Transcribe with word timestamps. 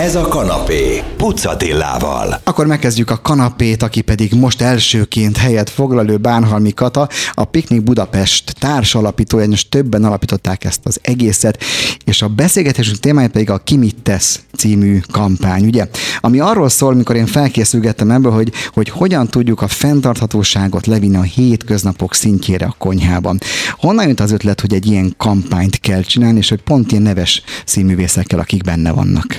Ez 0.00 0.14
a 0.14 0.28
kanapé, 0.28 1.02
Pucatillával. 1.16 2.40
Akkor 2.44 2.66
megkezdjük 2.66 3.10
a 3.10 3.20
kanapét, 3.22 3.82
aki 3.82 4.00
pedig 4.00 4.32
most 4.32 4.60
elsőként 4.60 5.36
helyet 5.36 5.70
foglalő 5.70 6.16
Bánhalmi 6.16 6.72
Kata, 6.72 7.08
a 7.34 7.44
Piknik 7.44 7.82
Budapest 7.82 8.54
társalapítója, 8.58 9.44
és 9.44 9.68
többen 9.68 10.04
alapították 10.04 10.64
ezt 10.64 10.80
az 10.82 10.98
egészet, 11.02 11.64
és 12.04 12.22
a 12.22 12.28
beszélgetésünk 12.28 12.98
témája 12.98 13.28
pedig 13.28 13.50
a 13.50 13.58
Kimit 13.58 13.96
tesz 14.02 14.40
című 14.56 15.00
kampány, 15.10 15.64
ugye? 15.64 15.86
Ami 16.20 16.38
arról 16.38 16.68
szól, 16.68 16.94
mikor 16.94 17.16
én 17.16 17.26
felkészülgettem 17.26 18.10
ebből, 18.10 18.32
hogy, 18.32 18.52
hogy 18.72 18.88
hogyan 18.88 19.28
tudjuk 19.28 19.62
a 19.62 19.68
fenntarthatóságot 19.68 20.86
levinni 20.86 21.16
a 21.16 21.22
hétköznapok 21.22 22.14
szintjére 22.14 22.66
a 22.66 22.74
konyhában. 22.78 23.38
Honnan 23.78 24.08
jött 24.08 24.20
az 24.20 24.32
ötlet, 24.32 24.60
hogy 24.60 24.74
egy 24.74 24.86
ilyen 24.86 25.14
kampányt 25.16 25.80
kell 25.80 26.02
csinálni, 26.02 26.38
és 26.38 26.48
hogy 26.48 26.62
pont 26.62 26.90
ilyen 26.90 27.02
neves 27.02 27.42
színművészekkel, 27.64 28.38
akik 28.38 28.62
benne 28.62 28.90
vannak? 28.90 29.36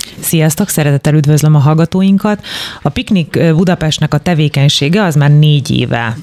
Sziasztok, 0.52 0.76
szeretettel 0.76 1.14
üdvözlöm 1.14 1.56
a 1.56 1.60
hallgatóinkat. 1.60 2.46
A 2.82 2.90
Piknik 2.90 3.54
Budapestnek 3.56 4.14
a 4.14 4.18
tevékenysége 4.18 5.04
az 5.04 5.16
már 5.16 5.32
négy 5.32 5.72
éve 5.72 6.18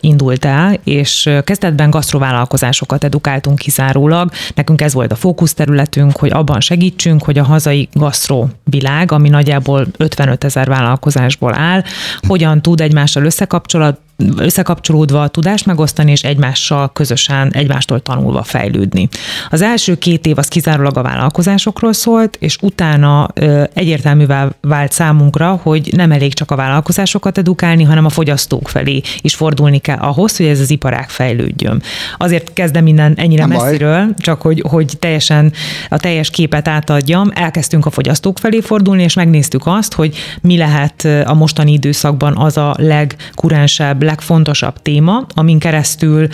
indult 0.00 0.44
el, 0.44 0.78
és 0.84 1.30
kezdetben 1.44 1.90
gasztrovállalkozásokat 1.90 3.04
edukáltunk 3.04 3.58
kizárólag. 3.58 4.30
Nekünk 4.54 4.80
ez 4.80 4.94
volt 4.94 5.12
a 5.12 5.14
fókuszterületünk, 5.14 6.16
hogy 6.16 6.32
abban 6.32 6.60
segítsünk, 6.60 7.22
hogy 7.22 7.38
a 7.38 7.44
hazai 7.44 7.88
gasztro 7.92 8.46
világ, 8.64 9.12
ami 9.12 9.28
nagyjából 9.28 9.86
55 9.96 10.44
ezer 10.44 10.68
vállalkozásból 10.68 11.54
áll, 11.54 11.82
hogyan 12.28 12.62
tud 12.62 12.80
egymással 12.80 13.24
összekapcsolat, 13.24 14.00
összekapcsolódva 14.36 15.22
a 15.22 15.28
tudást 15.28 15.66
megosztani, 15.66 16.10
és 16.10 16.22
egymással 16.22 16.92
közösen, 16.92 17.52
egymástól 17.52 18.00
tanulva 18.00 18.42
fejlődni. 18.42 19.08
Az 19.50 19.62
első 19.62 19.98
két 19.98 20.26
év 20.26 20.38
az 20.38 20.48
kizárólag 20.48 20.96
a 20.96 21.02
vállalkozásokról 21.02 21.92
szólt, 21.92 22.36
és 22.40 22.58
utána 22.60 23.28
egyértelművel 23.74 24.54
vált 24.60 24.92
számunkra, 24.92 25.60
hogy 25.62 25.90
nem 25.96 26.12
elég 26.12 26.34
csak 26.34 26.50
a 26.50 26.56
vállalkozásokat 26.56 27.38
edukálni, 27.38 27.82
hanem 27.82 28.04
a 28.04 28.08
fogyasztók 28.08 28.68
felé 28.68 29.00
is 29.20 29.34
fordulni 29.34 29.78
kell 29.78 29.98
ahhoz, 29.98 30.36
hogy 30.36 30.46
ez 30.46 30.60
az 30.60 30.70
iparág 30.70 31.08
fejlődjön. 31.10 31.82
Azért 32.16 32.52
kezdem 32.52 32.84
minden 32.84 33.14
ennyire 33.16 33.46
nem 33.46 33.58
messziről, 33.58 34.04
baj. 34.04 34.14
csak 34.16 34.42
hogy, 34.42 34.62
hogy 34.68 34.92
teljesen 34.98 35.52
a 35.88 35.96
teljes 35.96 36.30
képet 36.30 36.68
átadjam. 36.68 37.30
Elkezdtünk 37.34 37.86
a 37.86 37.90
fogyasztók 37.90 38.38
felé 38.38 38.60
fordulni, 38.60 39.02
és 39.02 39.14
megnéztük 39.14 39.62
azt, 39.64 39.94
hogy 39.94 40.16
mi 40.40 40.56
lehet 40.56 41.08
a 41.24 41.34
mostani 41.34 41.72
időszakban 41.72 42.36
az 42.36 42.56
a 42.56 42.74
legkurensebb, 42.78 44.02
legfontosabb 44.04 44.82
téma, 44.82 45.26
amin 45.34 45.58
keresztül 45.58 46.28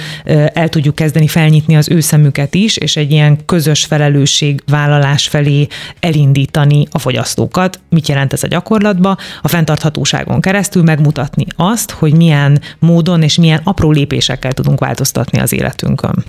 el 0.53 0.69
tudjuk 0.69 0.95
kezdeni 0.95 1.27
felnyitni 1.27 1.77
az 1.77 1.89
ő 1.89 2.01
szemüket 2.01 2.55
is, 2.55 2.77
és 2.77 2.97
egy 2.97 3.11
ilyen 3.11 3.45
közös 3.47 3.85
felelősségvállalás 3.85 5.29
felé 5.29 5.67
elindítani 6.01 6.87
a 6.91 6.99
fogyasztókat. 6.99 7.81
Mit 7.89 8.09
jelent 8.09 8.33
ez 8.33 8.43
a 8.43 8.47
gyakorlatban? 8.47 9.17
A 9.43 9.49
fenntarthatóságon 9.49 10.41
keresztül 10.41 10.83
megmutatni 10.83 11.47
azt, 11.57 11.91
hogy 11.91 12.15
milyen 12.15 12.61
módon 12.79 13.23
és 13.23 13.39
milyen 13.39 13.61
apró 13.65 13.91
lépésekkel 13.91 14.53
tudunk 14.53 14.81
változtatni 14.81 15.39
az 15.39 15.53
életünkön. 15.53 16.25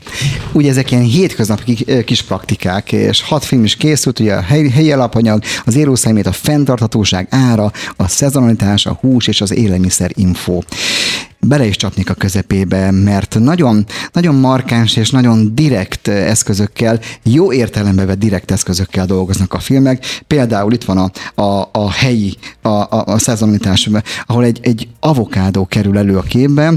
Ugye 0.51 0.69
ezek 0.69 0.91
ilyen 0.91 1.03
hétköznapi 1.03 2.03
kis 2.05 2.21
praktikák, 2.21 2.91
és 2.91 3.21
hat 3.21 3.43
film 3.43 3.63
is 3.63 3.75
készült, 3.75 4.19
ugye 4.19 4.33
a 4.33 4.41
helyi, 4.41 4.69
helyi 4.69 4.91
alapanyag, 4.91 5.43
az 5.65 5.75
érószámét, 5.75 6.27
a 6.27 6.31
fenntarthatóság 6.31 7.27
ára, 7.29 7.71
a 7.95 8.07
szezonalitás, 8.07 8.85
a 8.85 8.97
hús 9.01 9.27
és 9.27 9.41
az 9.41 9.53
élelmiszer 9.53 10.11
info 10.13 10.59
bele 11.47 11.65
is 11.65 11.75
csapnék 11.75 12.09
a 12.09 12.13
közepébe, 12.13 12.91
mert 12.91 13.39
nagyon, 13.39 13.85
nagyon 14.11 14.35
markáns 14.35 14.95
és 14.95 15.09
nagyon 15.09 15.55
direkt 15.55 16.07
eszközökkel, 16.07 16.99
jó 17.23 17.53
értelembe 17.53 18.05
vett 18.05 18.19
direkt 18.19 18.51
eszközökkel 18.51 19.05
dolgoznak 19.05 19.53
a 19.53 19.59
filmek. 19.59 20.05
Például 20.27 20.73
itt 20.73 20.83
van 20.83 20.97
a, 20.97 21.41
a, 21.41 21.69
a 21.71 21.91
helyi, 21.91 22.37
a, 22.61 22.69
a, 22.69 23.03
a 23.05 23.17
szezonitás, 23.17 23.89
ahol 24.25 24.43
egy, 24.43 24.59
egy 24.61 24.87
avokádó 24.99 25.65
kerül 25.65 25.97
elő 25.97 26.17
a 26.17 26.21
képbe, 26.21 26.73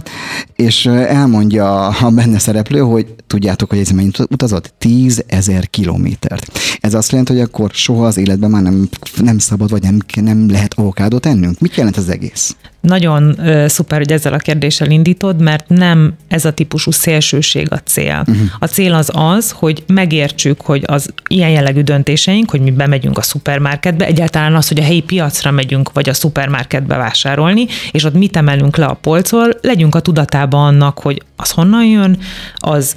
és 0.57 0.87
elmondja 0.87 1.87
a 1.89 2.11
benne 2.11 2.39
szereplő, 2.39 2.81
hogy 2.81 3.15
tudjátok, 3.35 3.71
hogy 3.71 3.79
ez 3.79 3.91
mennyit 3.91 4.19
utazott? 4.19 4.75
10 4.79 5.25
ezer 5.27 5.71
kilométert. 5.71 6.59
Ez 6.81 6.95
azt 6.95 7.11
jelenti, 7.11 7.33
hogy 7.33 7.43
akkor 7.43 7.71
soha 7.73 8.07
az 8.07 8.17
életben 8.17 8.51
már 8.51 8.63
nem, 8.63 8.89
nem 9.23 9.39
szabad, 9.39 9.71
vagy 9.71 9.83
nem, 9.83 9.99
nem 10.15 10.51
lehet 10.51 10.75
avokádót 10.75 11.27
ennünk. 11.27 11.59
Mit 11.61 11.75
jelent 11.75 11.97
az 11.97 12.09
egész? 12.09 12.57
Nagyon 12.81 13.47
ö, 13.47 13.69
szuper, 13.69 13.99
hogy 13.99 14.13
ezzel 14.13 14.33
a 14.33 14.39
kérdéssel 14.39 14.91
indítod, 14.91 15.43
mert 15.43 15.69
nem 15.69 16.15
ez 16.29 16.45
a 16.45 16.53
típusú 16.53 16.91
szélsőség 16.91 17.73
a 17.73 17.79
cél. 17.79 18.25
Uh-huh. 18.27 18.47
A 18.59 18.67
cél 18.67 18.95
az 18.95 19.11
az, 19.13 19.51
hogy 19.51 19.85
megértsük, 19.87 20.61
hogy 20.61 20.83
az 20.87 21.13
ilyen 21.29 21.51
jellegű 21.51 21.81
döntéseink, 21.81 22.51
hogy 22.51 22.61
mi 22.61 22.71
bemegyünk 22.71 23.19
a 23.19 23.23
szupermarketbe, 23.23 24.07
egyáltalán 24.07 24.55
az, 24.55 24.69
hogy 24.69 24.79
a 24.79 24.83
helyi 24.83 25.03
piacra 25.03 25.51
megyünk, 25.51 25.93
vagy 25.93 26.09
a 26.09 26.15
szupermarketbe 26.15 26.97
vásárolni, 26.97 27.67
és 27.91 28.05
ott 28.05 28.15
mit 28.15 28.37
emelünk 28.37 28.77
le 28.77 28.87
a 28.87 28.95
polcról, 28.95 29.55
legyünk 29.61 29.95
a 29.95 30.01
tudatában 30.01 30.75
annak, 30.75 30.99
hogy 30.99 31.23
az 31.37 31.51
honnan 31.51 31.85
jön, 31.85 32.19
az 32.55 32.97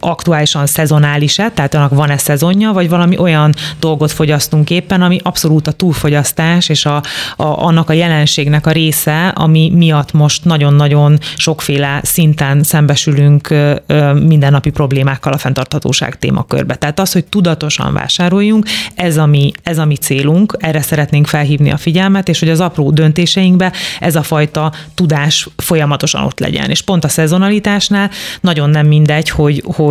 aktuálisan 0.00 0.66
szezonális-e, 0.66 1.50
tehát 1.50 1.74
annak 1.74 1.94
van-e 1.94 2.16
szezonja, 2.16 2.72
vagy 2.72 2.88
valami 2.88 3.18
olyan 3.18 3.54
dolgot 3.80 4.12
fogyasztunk 4.12 4.70
éppen, 4.70 5.02
ami 5.02 5.20
abszolút 5.22 5.66
a 5.66 5.72
túlfogyasztás 5.72 6.68
és 6.68 6.86
a, 6.86 6.96
a, 7.36 7.44
annak 7.44 7.90
a 7.90 7.92
jelenségnek 7.92 8.66
a 8.66 8.70
része, 8.70 9.28
ami 9.28 9.70
miatt 9.74 10.12
most 10.12 10.44
nagyon-nagyon 10.44 11.18
sokféle 11.36 12.00
szinten 12.02 12.62
szembesülünk 12.62 13.54
mindennapi 14.24 14.70
problémákkal 14.70 15.32
a 15.32 15.38
fenntarthatóság 15.38 16.18
témakörbe. 16.18 16.74
Tehát 16.74 17.00
az, 17.00 17.12
hogy 17.12 17.24
tudatosan 17.24 17.92
vásároljunk, 17.92 18.66
ez 18.94 19.16
a 19.16 19.26
mi, 19.26 19.52
ez 19.62 19.78
a 19.78 19.84
mi 19.84 19.96
célunk, 19.96 20.56
erre 20.58 20.82
szeretnénk 20.82 21.26
felhívni 21.26 21.70
a 21.70 21.76
figyelmet, 21.76 22.28
és 22.28 22.38
hogy 22.38 22.48
az 22.48 22.60
apró 22.60 22.90
döntéseinkbe 22.90 23.72
ez 24.00 24.16
a 24.16 24.22
fajta 24.22 24.72
tudás 24.94 25.48
folyamatosan 25.56 26.24
ott 26.24 26.38
legyen. 26.38 26.70
És 26.70 26.82
pont 26.82 27.04
a 27.04 27.08
szezonalitásnál 27.08 28.10
nagyon 28.40 28.70
nem 28.70 28.86
mindegy, 28.86 29.28
hogy, 29.28 29.62
hogy 29.66 29.89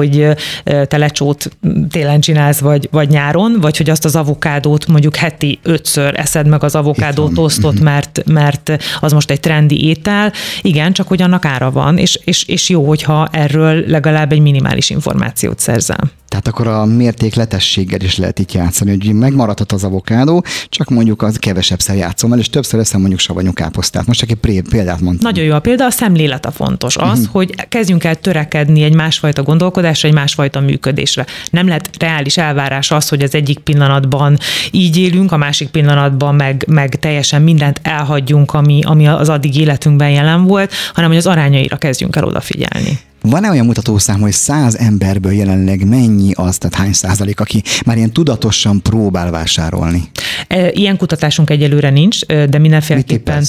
te 0.63 0.97
lecsót 0.97 1.49
télen 1.89 2.19
csinálsz, 2.19 2.59
vagy, 2.59 2.87
vagy 2.91 3.09
nyáron, 3.09 3.57
vagy 3.61 3.77
hogy 3.77 3.89
azt 3.89 4.05
az 4.05 4.15
avokádót 4.15 4.87
mondjuk 4.87 5.15
heti 5.15 5.59
ötször 5.63 6.19
eszed 6.19 6.47
meg 6.47 6.63
az 6.63 6.75
avokádó 6.75 7.29
tosztot, 7.29 7.73
mhm. 7.73 7.83
mert, 7.83 8.23
mert 8.25 8.71
az 8.99 9.11
most 9.11 9.31
egy 9.31 9.39
trendi 9.39 9.87
étel. 9.87 10.33
Igen, 10.61 10.93
csak 10.93 11.07
hogy 11.07 11.21
annak 11.21 11.45
ára 11.45 11.71
van, 11.71 11.97
és, 11.97 12.19
és, 12.23 12.43
és 12.43 12.69
jó, 12.69 12.87
hogyha 12.87 13.27
erről 13.31 13.83
legalább 13.87 14.31
egy 14.31 14.41
minimális 14.41 14.89
információt 14.89 15.59
szerzel. 15.59 16.11
Tehát 16.29 16.47
akkor 16.47 16.67
a 16.67 16.85
mértékletességgel 16.85 17.99
is 18.01 18.17
lehet 18.17 18.39
itt 18.39 18.51
játszani, 18.51 18.89
hogy 18.89 19.13
megmaradhat 19.13 19.71
az 19.71 19.83
avokádó, 19.83 20.43
csak 20.69 20.89
mondjuk 20.89 21.21
az 21.21 21.37
kevesebbszer 21.37 21.95
játszom 21.95 22.33
el, 22.33 22.39
és 22.39 22.49
többször 22.49 22.79
eszem 22.79 22.99
mondjuk 22.99 23.19
savanyú 23.19 23.53
káposztát. 23.53 24.05
Most 24.05 24.19
csak 24.19 24.29
egy 24.29 24.61
példát 24.69 24.99
mondtam. 25.01 25.31
Nagyon 25.31 25.45
jó 25.45 25.53
a 25.53 25.59
példa, 25.59 25.85
a 25.85 25.89
szemlélet 25.89 26.45
a 26.45 26.51
fontos. 26.51 26.97
Az, 26.97 27.19
uh-huh. 27.19 27.33
hogy 27.33 27.67
kezdjünk 27.69 28.03
el 28.03 28.15
törekedni 28.15 28.83
egy 28.83 28.95
másfajta 28.95 29.43
gondolkodásra, 29.89 30.07
egy 30.07 30.13
másfajta 30.13 30.59
működésre. 30.59 31.25
Nem 31.51 31.67
lehet 31.67 31.89
reális 31.99 32.37
elvárás 32.37 32.91
az, 32.91 33.09
hogy 33.09 33.23
az 33.23 33.35
egyik 33.35 33.59
pillanatban 33.59 34.37
így 34.71 34.97
élünk, 34.97 35.31
a 35.31 35.37
másik 35.37 35.69
pillanatban 35.69 36.35
meg, 36.35 36.65
meg 36.67 36.95
teljesen 36.99 37.41
mindent 37.41 37.79
elhagyjunk, 37.83 38.53
ami, 38.53 38.81
ami 38.83 39.07
az 39.07 39.29
addig 39.29 39.55
életünkben 39.55 40.09
jelen 40.09 40.45
volt, 40.45 40.73
hanem 40.93 41.09
hogy 41.09 41.17
az 41.17 41.27
arányaira 41.27 41.77
kezdjünk 41.77 42.15
el 42.15 42.23
odafigyelni. 42.23 42.99
Van-e 43.21 43.49
olyan 43.49 43.65
mutatószám, 43.65 44.19
hogy 44.19 44.31
száz 44.31 44.75
emberből 44.75 45.31
jelenleg 45.31 45.87
mennyi 45.87 46.31
az, 46.35 46.57
tehát 46.57 46.75
hány 46.75 46.93
százalék, 46.93 47.39
aki 47.39 47.63
már 47.85 47.97
ilyen 47.97 48.11
tudatosan 48.11 48.81
próbál 48.81 49.31
vásárolni? 49.31 50.03
E, 50.47 50.71
ilyen 50.71 50.97
kutatásunk 50.97 51.49
egyelőre 51.49 51.89
nincs, 51.89 52.25
de 52.25 52.57
mindenféleképpen... 52.57 53.43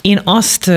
Én 0.00 0.20
azt 0.24 0.70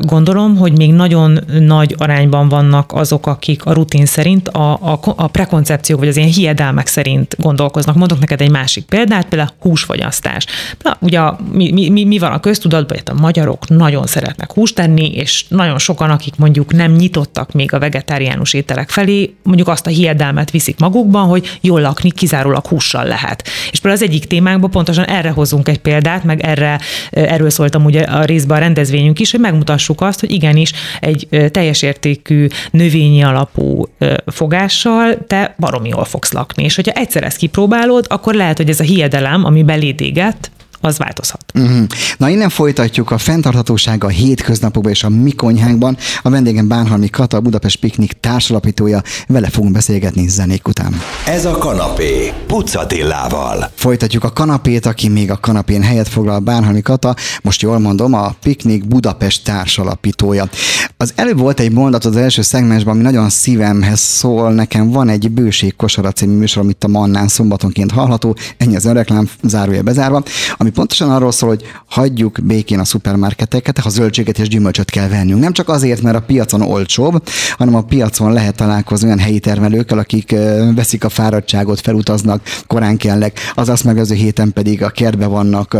gondolom, 0.00 0.56
hogy 0.56 0.76
még 0.76 0.92
nagyon 0.92 1.38
nagy 1.60 1.94
arányban 1.98 2.48
vannak 2.48 2.92
azok, 2.92 3.26
akik 3.26 3.64
a 3.64 3.72
rutin 3.72 4.06
szerint, 4.06 4.48
a, 4.48 4.72
a, 4.72 5.00
a 5.02 5.26
prekoncepciók, 5.26 5.98
vagy 5.98 6.08
az 6.08 6.16
ilyen 6.16 6.28
hiedelmek 6.28 6.86
szerint 6.86 7.36
gondolkoznak. 7.38 7.96
Mondok 7.96 8.18
neked 8.18 8.40
egy 8.40 8.50
másik 8.50 8.84
példát, 8.84 9.26
például 9.28 9.50
húsfogyasztás. 9.58 10.46
Na, 10.82 10.96
ugye 11.00 11.20
mi, 11.52 11.90
mi, 11.90 12.04
mi 12.04 12.18
van 12.18 12.32
a 12.32 12.40
köztudatban, 12.40 12.96
hogy 12.96 13.16
a 13.16 13.20
magyarok 13.20 13.68
nagyon 13.68 14.06
szeretnek 14.06 14.52
húst 14.52 14.74
tenni, 14.74 15.14
és 15.14 15.44
nagyon 15.48 15.78
sokan, 15.78 16.10
akik 16.10 16.36
mondjuk 16.36 16.72
nem 16.72 16.92
nyitottak 16.92 17.52
még 17.52 17.72
a 17.72 17.78
vegetáriánus 17.78 18.52
ételek 18.52 18.90
felé, 18.90 19.34
mondjuk 19.42 19.68
azt 19.68 19.86
a 19.86 19.90
hiedelmet 19.90 20.50
viszik 20.50 20.78
magukban, 20.78 21.26
hogy 21.26 21.58
jól 21.60 21.80
lakni 21.80 22.10
kizárólag 22.10 22.66
hússal 22.66 23.04
lehet. 23.04 23.48
És 23.72 23.80
például 23.80 24.02
az 24.02 24.08
egyik 24.08 24.24
témánkban 24.24 24.70
pontosan 24.70 25.04
erre 25.04 25.30
hozunk 25.30 25.68
egy 25.68 25.78
példát, 25.78 26.24
meg 26.24 26.40
erre, 26.40 26.80
erről 27.10 27.50
szóltam 27.50 27.84
ugye 27.84 28.02
a 28.02 28.24
részben 28.24 28.53
a 28.54 28.58
rendezvényünk 28.58 29.20
is, 29.20 29.30
hogy 29.30 29.40
megmutassuk 29.40 30.00
azt, 30.00 30.20
hogy 30.20 30.30
igenis 30.30 30.72
egy 31.00 31.28
teljes 31.50 31.82
értékű 31.82 32.46
növényi 32.70 33.22
alapú 33.22 33.88
fogással 34.26 35.26
te 35.26 35.54
baromi 35.58 35.88
jól 35.88 36.04
fogsz 36.04 36.32
lakni. 36.32 36.64
És 36.64 36.74
hogyha 36.74 36.92
egyszer 36.92 37.22
ezt 37.22 37.36
kipróbálod, 37.36 38.06
akkor 38.08 38.34
lehet, 38.34 38.56
hogy 38.56 38.68
ez 38.68 38.80
a 38.80 38.84
hiedelem, 38.84 39.44
ami 39.44 39.62
beléd 39.62 40.00
égett, 40.00 40.50
az 40.80 40.98
változhat. 40.98 41.43
Uh-huh. 41.58 41.86
Na 42.18 42.28
innen 42.28 42.48
folytatjuk 42.48 43.10
a 43.10 43.18
fenntarthatóság 43.18 44.04
a 44.04 44.08
hétköznapokban 44.08 44.92
és 44.92 45.04
a 45.04 45.08
mi 45.08 45.30
konyhánkban. 45.30 45.96
A 46.22 46.30
vendégem 46.30 46.68
Bánhalmi 46.68 47.08
Kata, 47.08 47.36
a 47.36 47.40
Budapest 47.40 47.80
Piknik 47.80 48.12
társalapítója. 48.12 49.02
Vele 49.26 49.48
fogunk 49.48 49.72
beszélgetni 49.72 50.28
zenék 50.28 50.68
után. 50.68 51.00
Ez 51.26 51.44
a 51.44 51.58
kanapé, 51.58 52.32
Pucatillával. 52.46 53.70
Folytatjuk 53.74 54.24
a 54.24 54.32
kanapét, 54.32 54.86
aki 54.86 55.08
még 55.08 55.30
a 55.30 55.36
kanapén 55.36 55.82
helyet 55.82 56.08
foglal, 56.08 56.38
Bánhalmi 56.38 56.82
Kata, 56.82 57.14
most 57.42 57.62
jól 57.62 57.78
mondom, 57.78 58.12
a 58.12 58.34
Piknik 58.42 58.88
Budapest 58.88 59.44
társalapítója. 59.44 60.48
Az 60.96 61.12
előbb 61.16 61.38
volt 61.38 61.60
egy 61.60 61.72
mondat 61.72 62.04
az 62.04 62.16
első 62.16 62.42
szegmensben, 62.42 62.94
ami 62.94 63.02
nagyon 63.02 63.28
szívemhez 63.30 64.00
szól. 64.00 64.52
Nekem 64.52 64.90
van 64.90 65.08
egy 65.08 65.30
bőség 65.30 65.76
kosara 65.76 66.12
című 66.12 66.36
műsor, 66.36 66.62
amit 66.62 66.84
a 66.84 66.88
Mannán 66.88 67.28
szombatonként 67.28 67.90
hallható, 67.90 68.36
ennyi 68.56 68.76
az 68.76 68.84
önreklám, 68.84 69.28
zárója 69.42 69.82
bezárva, 69.82 70.22
ami 70.56 70.70
pontosan 70.70 71.10
arról 71.10 71.32
szól, 71.32 71.43
hogy 71.46 71.62
hagyjuk 71.86 72.38
békén 72.42 72.78
a 72.78 72.84
szupermarketeket, 72.84 73.78
ha 73.78 73.88
zöldséget 73.88 74.38
és 74.38 74.48
gyümölcsöt 74.48 74.90
kell 74.90 75.08
vennünk. 75.08 75.40
Nem 75.40 75.52
csak 75.52 75.68
azért, 75.68 76.02
mert 76.02 76.16
a 76.16 76.20
piacon 76.20 76.62
olcsóbb, 76.62 77.28
hanem 77.56 77.74
a 77.74 77.82
piacon 77.82 78.32
lehet 78.32 78.56
találkozni 78.56 79.06
olyan 79.06 79.18
helyi 79.18 79.38
termelőkkel, 79.38 79.98
akik 79.98 80.34
veszik 80.74 81.04
a 81.04 81.08
fáradtságot, 81.08 81.80
felutaznak, 81.80 82.42
korán 82.66 82.96
kellnek, 82.96 83.38
az 83.54 83.68
azt 83.68 83.84
megelőző 83.84 84.14
héten 84.14 84.52
pedig 84.52 84.82
a 84.82 84.90
kertbe 84.90 85.26
vannak, 85.26 85.76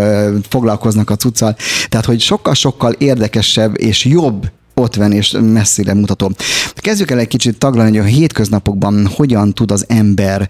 foglalkoznak 0.49 1.11
a 1.11 1.17
cuccal. 1.17 1.57
Tehát, 1.89 2.07
hogy 2.07 2.21
sokkal-sokkal 2.21 2.93
érdekesebb 2.93 3.81
és 3.81 4.05
jobb 4.05 4.51
ott 4.75 4.95
van 4.95 5.13
és 5.13 5.37
messzire 5.41 5.95
mutató. 5.95 6.31
Kezdjük 6.75 7.11
el 7.11 7.19
egy 7.19 7.29
kicsit 7.29 7.59
taglalni, 7.59 7.97
hogy 7.97 8.07
a 8.07 8.11
hétköznapokban 8.11 9.07
hogyan 9.07 9.53
tud 9.53 9.71
az 9.71 9.85
ember 9.89 10.49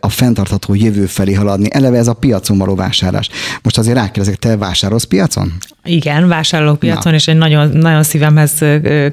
a 0.00 0.08
fenntartható 0.08 0.74
jövő 0.74 1.06
felé 1.06 1.32
haladni. 1.32 1.68
Eleve 1.70 1.98
ez 1.98 2.08
a 2.08 2.14
piacon 2.14 2.58
való 2.58 2.74
vásárlás. 2.74 3.28
Most 3.62 3.78
azért 3.78 3.96
rákérdezek, 3.96 4.36
te 4.36 4.56
vásárolsz 4.56 5.04
piacon? 5.04 5.52
Igen, 5.84 6.28
vásárolok 6.28 6.78
piacon, 6.78 7.12
Na. 7.12 7.18
és 7.18 7.28
egy 7.28 7.36
nagyon, 7.36 7.68
nagyon 7.68 8.02
szívemhez 8.02 8.52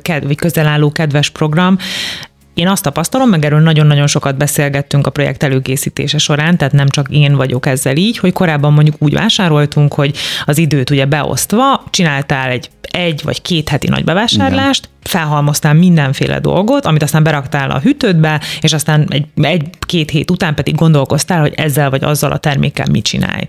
ked, 0.01 0.25
vagy 0.25 0.35
közel 0.35 0.67
álló 0.67 0.91
kedves 0.91 1.29
program. 1.29 1.77
Én 2.53 2.67
azt 2.67 2.83
tapasztalom, 2.83 3.29
meg 3.29 3.45
erről 3.45 3.59
nagyon-nagyon 3.59 4.07
sokat 4.07 4.37
beszélgettünk 4.37 5.07
a 5.07 5.09
projekt 5.09 5.43
előkészítése 5.43 6.17
során, 6.17 6.57
tehát 6.57 6.73
nem 6.73 6.87
csak 6.87 7.09
én 7.09 7.35
vagyok 7.35 7.65
ezzel 7.65 7.95
így, 7.95 8.17
hogy 8.17 8.33
korábban 8.33 8.73
mondjuk 8.73 8.95
úgy 8.99 9.13
vásároltunk, 9.13 9.93
hogy 9.93 10.17
az 10.45 10.57
időt 10.57 10.89
ugye 10.89 11.05
beosztva 11.05 11.83
csináltál 11.89 12.49
egy 12.49 12.69
egy 12.93 13.23
vagy 13.23 13.41
két 13.41 13.69
heti 13.69 13.87
nagy 13.87 14.03
bevásárlást. 14.03 14.89
Felhalmoztál 15.03 15.73
mindenféle 15.73 16.39
dolgot, 16.39 16.85
amit 16.85 17.03
aztán 17.03 17.23
beraktál 17.23 17.71
a 17.71 17.79
hűtődbe, 17.79 18.41
és 18.61 18.73
aztán 18.73 19.07
egy, 19.09 19.25
egy-két 19.41 20.09
hét 20.09 20.31
után 20.31 20.55
pedig 20.55 20.75
gondolkoztál, 20.75 21.39
hogy 21.39 21.53
ezzel 21.55 21.89
vagy 21.89 22.03
azzal 22.03 22.31
a 22.31 22.37
termékkel 22.37 22.87
mit 22.91 23.03
csinálj. 23.03 23.45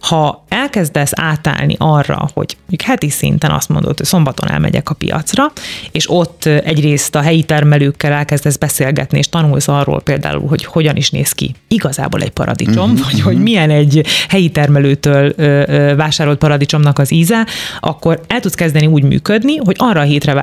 Ha 0.00 0.44
elkezdesz 0.48 1.10
átállni 1.14 1.74
arra, 1.78 2.28
hogy 2.34 2.56
heti 2.84 3.10
szinten 3.10 3.50
azt 3.50 3.68
mondod, 3.68 3.96
hogy 3.96 4.06
szombaton 4.06 4.50
elmegyek 4.50 4.90
a 4.90 4.94
piacra, 4.94 5.52
és 5.90 6.10
ott 6.10 6.44
egyrészt 6.44 7.14
a 7.14 7.20
helyi 7.20 7.42
termelőkkel 7.42 8.12
elkezdesz 8.12 8.56
beszélgetni, 8.56 9.18
és 9.18 9.28
tanulsz 9.28 9.68
arról 9.68 10.00
például, 10.00 10.48
hogy 10.48 10.64
hogyan 10.64 10.96
is 10.96 11.10
néz 11.10 11.32
ki 11.32 11.54
igazából 11.68 12.20
egy 12.20 12.30
paradicsom, 12.30 12.90
uh-huh, 12.90 13.10
vagy 13.10 13.20
hogy 13.20 13.42
milyen 13.42 13.70
egy 13.70 14.06
helyi 14.28 14.50
termelőtől 14.50 15.34
vásárolt 15.96 16.38
paradicsomnak 16.38 16.98
az 16.98 17.12
íze, 17.12 17.46
akkor 17.80 18.20
el 18.26 18.40
tudsz 18.40 18.54
kezdeni 18.54 18.86
úgy 18.86 19.02
működni, 19.02 19.56
hogy 19.56 19.76
arra 19.78 20.00
a 20.00 20.04
hétre 20.04 20.34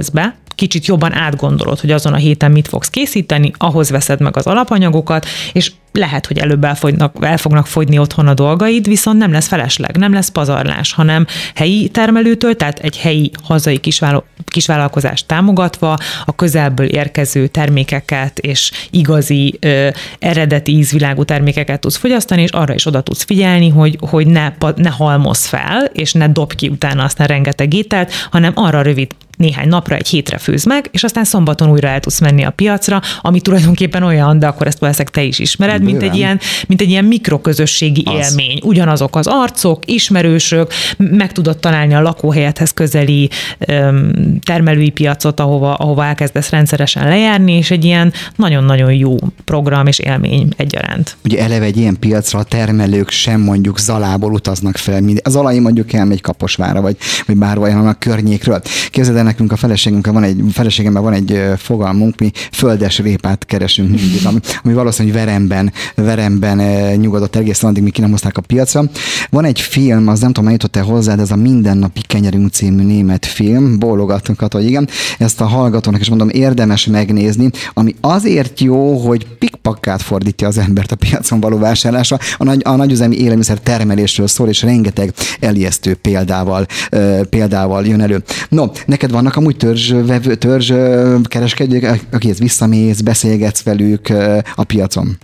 vásárolsz 0.00 0.08
be, 0.08 0.36
kicsit 0.54 0.86
jobban 0.86 1.12
átgondolod, 1.12 1.80
hogy 1.80 1.90
azon 1.90 2.12
a 2.12 2.16
héten 2.16 2.50
mit 2.50 2.68
fogsz 2.68 2.88
készíteni, 2.88 3.52
ahhoz 3.58 3.90
veszed 3.90 4.20
meg 4.20 4.36
az 4.36 4.46
alapanyagokat, 4.46 5.26
és 5.52 5.72
lehet, 5.92 6.26
hogy 6.26 6.38
előbb 6.38 6.64
elfogynak, 6.64 7.16
el 7.20 7.36
fognak 7.36 7.66
fogyni 7.66 7.98
otthon 7.98 8.26
a 8.26 8.34
dolgaid, 8.34 8.88
viszont 8.88 9.18
nem 9.18 9.32
lesz 9.32 9.46
felesleg, 9.46 9.96
nem 9.96 10.12
lesz 10.12 10.28
pazarlás, 10.28 10.92
hanem 10.92 11.26
helyi 11.54 11.88
termelőtől, 11.88 12.56
tehát 12.56 12.78
egy 12.78 12.98
helyi 12.98 13.30
hazai 13.42 13.78
kisváló, 13.78 14.24
kisvállalkozást 14.44 15.26
támogatva 15.26 15.96
a 16.24 16.34
közelből 16.34 16.86
érkező 16.86 17.46
termékeket 17.46 18.38
és 18.38 18.70
igazi 18.90 19.56
ö, 19.60 19.88
eredeti 20.18 20.72
ízvilágú 20.72 21.24
termékeket 21.24 21.80
tudsz 21.80 21.96
fogyasztani, 21.96 22.42
és 22.42 22.50
arra 22.50 22.74
is 22.74 22.86
oda 22.86 23.00
tudsz 23.00 23.24
figyelni, 23.24 23.68
hogy, 23.68 23.98
hogy 24.00 24.26
ne, 24.26 24.52
ne 24.76 24.90
halmoz 24.90 25.46
fel, 25.46 25.84
és 25.92 26.12
ne 26.12 26.28
dob 26.28 26.54
ki 26.54 26.68
utána 26.68 27.04
aztán 27.04 27.26
rengeteg 27.26 27.74
ételt, 27.74 28.12
hanem 28.30 28.52
arra 28.54 28.82
rövid 28.82 29.10
néhány 29.40 29.68
napra, 29.68 29.94
egy 29.94 30.08
hétre 30.08 30.38
főz 30.38 30.64
meg, 30.64 30.88
és 30.90 31.04
aztán 31.04 31.24
szombaton 31.24 31.70
újra 31.70 31.88
el 31.88 32.00
tudsz 32.00 32.20
menni 32.20 32.44
a 32.44 32.50
piacra, 32.50 33.00
ami 33.20 33.40
tulajdonképpen 33.40 34.02
olyan, 34.02 34.38
de 34.38 34.46
akkor 34.46 34.66
ezt 34.66 34.78
valószínűleg 34.78 35.14
te 35.14 35.22
is 35.22 35.38
ismered, 35.38 35.79
mint 35.82 36.02
egy, 36.02 36.16
ilyen, 36.16 36.40
mint 36.66 36.80
egy 36.80 36.88
ilyen 36.88 37.04
mikroközösségi 37.04 38.02
az. 38.04 38.14
élmény. 38.14 38.60
Ugyanazok 38.62 39.16
az 39.16 39.26
arcok, 39.26 39.82
ismerősök, 39.86 40.72
meg 40.96 41.32
tudod 41.32 41.58
találni 41.58 41.94
a 41.94 42.00
lakóhelyethez 42.00 42.70
közeli 42.70 43.30
öm, 43.58 44.38
termelői 44.44 44.90
piacot, 44.90 45.40
ahova, 45.40 45.74
ahova 45.74 46.04
elkezdesz 46.04 46.50
rendszeresen 46.50 47.08
lejárni, 47.08 47.52
és 47.52 47.70
egy 47.70 47.84
ilyen 47.84 48.12
nagyon-nagyon 48.36 48.92
jó 48.92 49.16
program 49.44 49.86
és 49.86 49.98
élmény 49.98 50.48
egyaránt. 50.56 51.16
Ugye 51.24 51.38
eleve 51.38 51.64
egy 51.64 51.76
ilyen 51.76 51.98
piacra 51.98 52.38
a 52.38 52.42
termelők 52.42 53.10
sem 53.10 53.40
mondjuk 53.40 53.78
Zalából 53.78 54.32
utaznak 54.32 54.76
fel, 54.76 55.02
az 55.22 55.36
alai 55.36 55.58
mondjuk 55.58 55.92
elmegy 55.92 56.20
Kaposvára, 56.20 56.80
vagy, 56.80 56.96
vagy 57.26 57.36
bárhol 57.36 57.86
a 57.86 57.92
környékről. 57.92 58.60
Képzeld 58.90 59.16
el, 59.16 59.22
nekünk 59.22 59.52
a 59.52 59.56
feleségünkkel 59.56 60.12
van 60.12 60.22
egy, 60.22 60.40
feleségemmel 60.52 61.02
van 61.02 61.12
egy 61.12 61.40
fogalmunk, 61.56 62.18
mi 62.18 62.30
földes 62.52 62.98
répát 62.98 63.46
keresünk 63.46 63.88
mindig, 63.88 64.26
ami, 64.26 64.38
ami 64.62 64.74
valószínűleg 64.74 65.24
veremben, 65.24 65.69
veremben 65.94 66.58
nyugodott 66.96 67.36
egészen 67.36 67.70
addig, 67.70 67.82
míg 67.82 67.92
ki 67.92 68.00
nem 68.00 68.10
hozták 68.10 68.36
a 68.36 68.40
piacra. 68.40 68.84
Van 69.30 69.44
egy 69.44 69.60
film, 69.60 70.08
az 70.08 70.20
nem 70.20 70.32
tudom, 70.32 70.46
eljutott 70.46 70.76
e 70.76 70.80
hozzá, 70.80 71.14
de 71.14 71.22
ez 71.22 71.30
a 71.30 71.36
Mindennapi 71.36 72.00
Kenyerünk 72.00 72.52
című 72.52 72.82
német 72.82 73.26
film, 73.26 73.78
bólogatunk, 73.78 74.40
hogy 74.52 74.64
igen, 74.64 74.88
ezt 75.18 75.40
a 75.40 75.44
hallgatónak 75.44 76.00
is 76.00 76.08
mondom, 76.08 76.28
érdemes 76.28 76.86
megnézni, 76.86 77.50
ami 77.74 77.94
azért 78.00 78.60
jó, 78.60 78.96
hogy 78.96 79.26
pikpakkát 79.38 80.02
fordítja 80.02 80.48
az 80.48 80.58
embert 80.58 80.92
a 80.92 80.96
piacon 80.96 81.40
való 81.40 81.58
vásárlásra. 81.58 82.18
A, 82.36 82.44
nagy, 82.44 82.60
a 82.64 82.76
nagyüzemi 82.76 83.16
élelmiszer 83.16 83.58
termelésről 83.58 84.26
szól, 84.26 84.48
és 84.48 84.62
rengeteg 84.62 85.12
elijesztő 85.40 85.94
példával, 85.94 86.66
példával 87.30 87.86
jön 87.86 88.00
elő. 88.00 88.22
No, 88.48 88.66
neked 88.86 89.10
vannak 89.10 89.36
amúgy 89.36 89.56
törzs, 89.56 89.92
vevő, 90.06 90.34
törzs 90.34 90.72
kereskedők, 91.22 92.00
akihez 92.12 92.38
visszamész, 92.38 93.00
beszélgetsz 93.00 93.62
velük 93.62 94.08
a 94.54 94.64
piacon? 94.64 95.18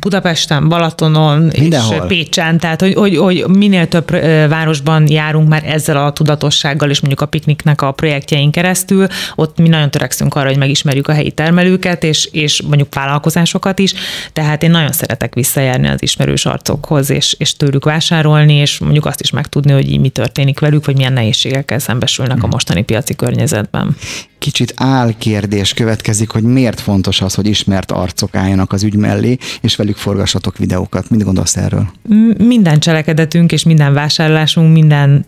Budapesten, 0.00 0.68
Balatonon 0.68 1.50
Mindenhol. 1.58 1.96
és 1.96 2.02
Pécsen, 2.06 2.58
tehát 2.58 2.80
hogy, 2.80 2.94
hogy, 2.94 3.16
hogy 3.16 3.44
minél 3.48 3.88
több 3.88 4.10
városban 4.48 5.08
járunk 5.08 5.48
már 5.48 5.62
ezzel 5.66 6.06
a 6.06 6.12
tudatossággal, 6.12 6.90
és 6.90 7.00
mondjuk 7.00 7.20
a 7.20 7.26
pikniknek 7.26 7.82
a 7.82 7.92
projektjeink 7.92 8.52
keresztül, 8.52 9.06
ott 9.34 9.58
mi 9.58 9.68
nagyon 9.68 9.90
törekszünk 9.90 10.34
arra, 10.34 10.48
hogy 10.48 10.56
megismerjük 10.56 11.08
a 11.08 11.12
helyi 11.12 11.30
termelőket, 11.30 12.04
és, 12.04 12.28
és 12.32 12.62
mondjuk 12.62 12.94
vállalkozásokat 12.94 13.78
is, 13.78 13.94
tehát 14.32 14.62
én 14.62 14.70
nagyon 14.70 14.92
szeretek 14.92 15.34
visszajárni 15.34 15.88
az 15.88 16.02
ismerős 16.02 16.46
arcokhoz, 16.46 17.10
és, 17.10 17.34
és 17.38 17.56
tőlük 17.56 17.84
vásárolni, 17.84 18.54
és 18.54 18.78
mondjuk 18.78 19.06
azt 19.06 19.20
is 19.20 19.30
megtudni, 19.30 19.72
hogy 19.72 19.90
így 19.90 20.00
mi 20.00 20.08
történik 20.08 20.58
velük, 20.58 20.86
vagy 20.86 20.96
milyen 20.96 21.12
nehézségekkel 21.12 21.78
szembesülnek 21.78 22.36
a 22.36 22.40
hmm. 22.40 22.50
mostani 22.50 22.82
piaci 22.82 23.16
környezetben 23.16 23.96
kicsit 24.42 24.72
álkérdés 24.76 25.72
következik, 25.72 26.30
hogy 26.30 26.42
miért 26.42 26.80
fontos 26.80 27.20
az, 27.20 27.34
hogy 27.34 27.46
ismert 27.46 27.90
arcok 27.92 28.34
álljanak 28.34 28.72
az 28.72 28.82
ügy 28.82 28.96
mellé, 28.96 29.36
és 29.60 29.76
velük 29.76 29.96
forgassatok 29.96 30.58
videókat. 30.58 31.10
Mit 31.10 31.24
gondolsz 31.24 31.56
erről? 31.56 31.86
Minden 32.38 32.78
cselekedetünk 32.78 33.52
és 33.52 33.62
minden 33.64 33.92
vásárlásunk, 33.92 34.72
minden, 34.72 35.24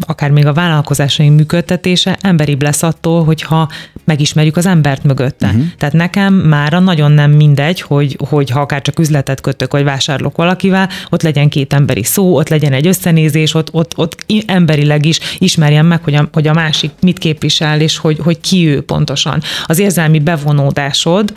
akár 0.00 0.30
még 0.30 0.46
a 0.46 0.52
vállalkozásaink 0.52 1.36
működtetése 1.36 2.18
emberibb 2.20 2.62
lesz 2.62 2.82
attól, 2.82 3.24
hogyha 3.24 3.68
megismerjük 4.04 4.56
az 4.56 4.66
embert 4.66 5.04
mögötte. 5.04 5.46
Uh-huh. 5.46 5.64
Tehát 5.78 5.94
nekem 5.94 6.34
mára 6.34 6.78
nagyon 6.78 7.12
nem 7.12 7.30
mindegy, 7.30 7.80
hogy, 7.80 8.18
hogy 8.28 8.50
ha 8.50 8.60
akár 8.60 8.82
csak 8.82 8.98
üzletet 8.98 9.40
kötök, 9.40 9.72
vagy 9.72 9.84
vásárlok 9.84 10.36
valakivel, 10.36 10.88
ott 11.10 11.22
legyen 11.22 11.48
két 11.48 11.72
emberi 11.72 12.02
szó, 12.02 12.36
ott 12.36 12.48
legyen 12.48 12.72
egy 12.72 12.86
összenézés, 12.86 13.54
ott, 13.54 13.68
ott, 13.72 13.92
ott 13.96 14.24
emberileg 14.46 15.06
is 15.06 15.18
ismerjem 15.38 15.86
meg, 15.86 16.02
hogy 16.02 16.14
a, 16.14 16.28
hogy 16.32 16.46
a 16.46 16.52
másik 16.52 16.90
mit 17.00 17.18
képvisel, 17.18 17.80
és 17.80 17.96
hogy, 17.96 18.18
hogy 18.18 18.40
ki 18.44 18.68
ő 18.68 18.80
pontosan. 18.80 19.42
Az 19.64 19.78
érzelmi 19.78 20.18
bevonódásod, 20.18 21.32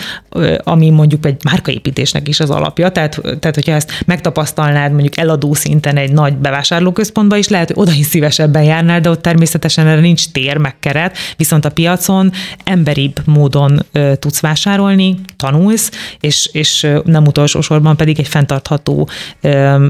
ami 0.63 0.89
mondjuk 0.89 1.25
egy 1.25 1.43
márkaépítésnek 1.43 2.27
is 2.27 2.39
az 2.39 2.49
alapja, 2.49 2.89
tehát, 2.89 3.21
tehát 3.21 3.55
hogyha 3.55 3.71
ezt 3.71 4.03
megtapasztalnád 4.05 4.91
mondjuk 4.91 5.17
eladó 5.17 5.53
szinten 5.53 5.97
egy 5.97 6.11
nagy 6.11 6.35
bevásárlóközpontba 6.35 7.37
is, 7.37 7.47
lehet, 7.47 7.67
hogy 7.67 7.77
oda 7.79 7.91
is 7.91 8.05
szívesebben 8.05 8.63
járnál, 8.63 9.01
de 9.01 9.09
ott 9.09 9.21
természetesen 9.21 9.87
erre 9.87 10.01
nincs 10.01 10.31
tér, 10.31 10.57
meg 10.57 10.79
keret, 10.79 11.17
viszont 11.37 11.65
a 11.65 11.69
piacon 11.69 12.31
emberibb 12.63 13.21
módon 13.25 13.85
tudsz 14.19 14.39
vásárolni, 14.39 15.15
tanulsz, 15.37 15.91
és, 16.19 16.49
és 16.51 16.87
nem 17.03 17.25
utolsó 17.25 17.61
sorban 17.61 17.97
pedig 17.97 18.19
egy 18.19 18.27
fenntartható 18.27 19.09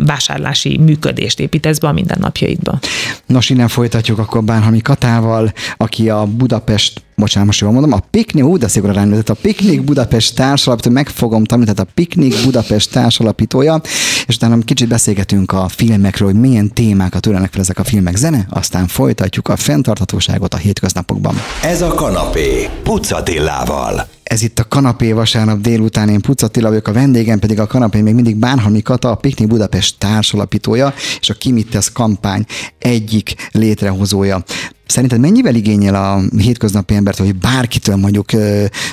vásárlási 0.05 0.77
működést 0.77 1.39
építesz 1.39 1.79
be 1.79 1.87
a 1.87 1.91
mindennapjaidba. 1.91 2.79
Nos, 3.25 3.49
innen 3.49 3.67
folytatjuk 3.67 4.19
akkor 4.19 4.43
Bánhami 4.43 4.81
Katával, 4.81 5.53
aki 5.77 6.09
a 6.09 6.25
Budapest 6.25 7.05
bocsánat, 7.21 7.47
most 7.47 7.59
jól 7.59 7.71
mondom, 7.71 7.91
a 7.91 7.99
Piknik, 8.11 8.43
ú, 8.43 8.57
de 8.57 8.67
szigorúan 8.67 9.09
rám 9.09 9.23
a 9.27 9.33
Piknik 9.33 9.83
Budapest 9.83 10.35
társalapító, 10.35 10.91
meg 10.91 11.09
fogom 11.09 11.43
tanulni, 11.43 11.71
tehát 11.71 11.89
a 11.89 11.93
Piknik 11.93 12.43
Budapest 12.43 12.91
társalapítója, 12.91 13.81
és 14.27 14.35
utána 14.35 14.57
kicsit 14.57 14.87
beszélgetünk 14.87 15.51
a 15.51 15.67
filmekről, 15.67 16.31
hogy 16.31 16.39
milyen 16.39 16.73
témákat 16.73 17.25
ölenek 17.25 17.51
fel 17.51 17.61
ezek 17.61 17.79
a 17.79 17.83
filmek 17.83 18.15
zene, 18.15 18.47
aztán 18.49 18.87
folytatjuk 18.87 19.47
a 19.47 19.55
fenntarthatóságot 19.55 20.53
a 20.53 20.57
hétköznapokban. 20.57 21.35
Ez 21.63 21.81
a 21.81 21.93
kanapé, 21.93 22.69
Pucatillával. 22.83 24.07
Ez 24.23 24.41
itt 24.41 24.59
a 24.59 24.67
kanapé 24.67 25.11
vasárnap 25.11 25.61
délután, 25.61 26.09
én 26.09 26.21
Puc 26.21 26.41
Attila 26.41 26.67
vagyok, 26.67 26.87
a 26.87 26.93
vendégem 26.93 27.39
pedig 27.39 27.59
a 27.59 27.67
kanapé 27.67 28.01
még 28.01 28.13
mindig 28.13 28.35
Bánhalmi 28.35 28.81
Kata, 28.81 29.11
a 29.11 29.15
Piknik 29.15 29.47
Budapest 29.47 29.95
társalapítója, 29.97 30.93
és 31.19 31.29
a 31.29 31.33
Kimittesz 31.33 31.91
kampány 31.91 32.45
egyik 32.79 33.49
létrehozója. 33.51 34.43
Szerinted 34.87 35.19
mennyivel 35.19 35.55
igényel 35.55 35.95
a 35.95 36.37
hétköznapi 36.37 36.95
embert, 36.95 37.17
hogy 37.17 37.35
bárkitől 37.35 37.95
mondjuk 37.95 38.29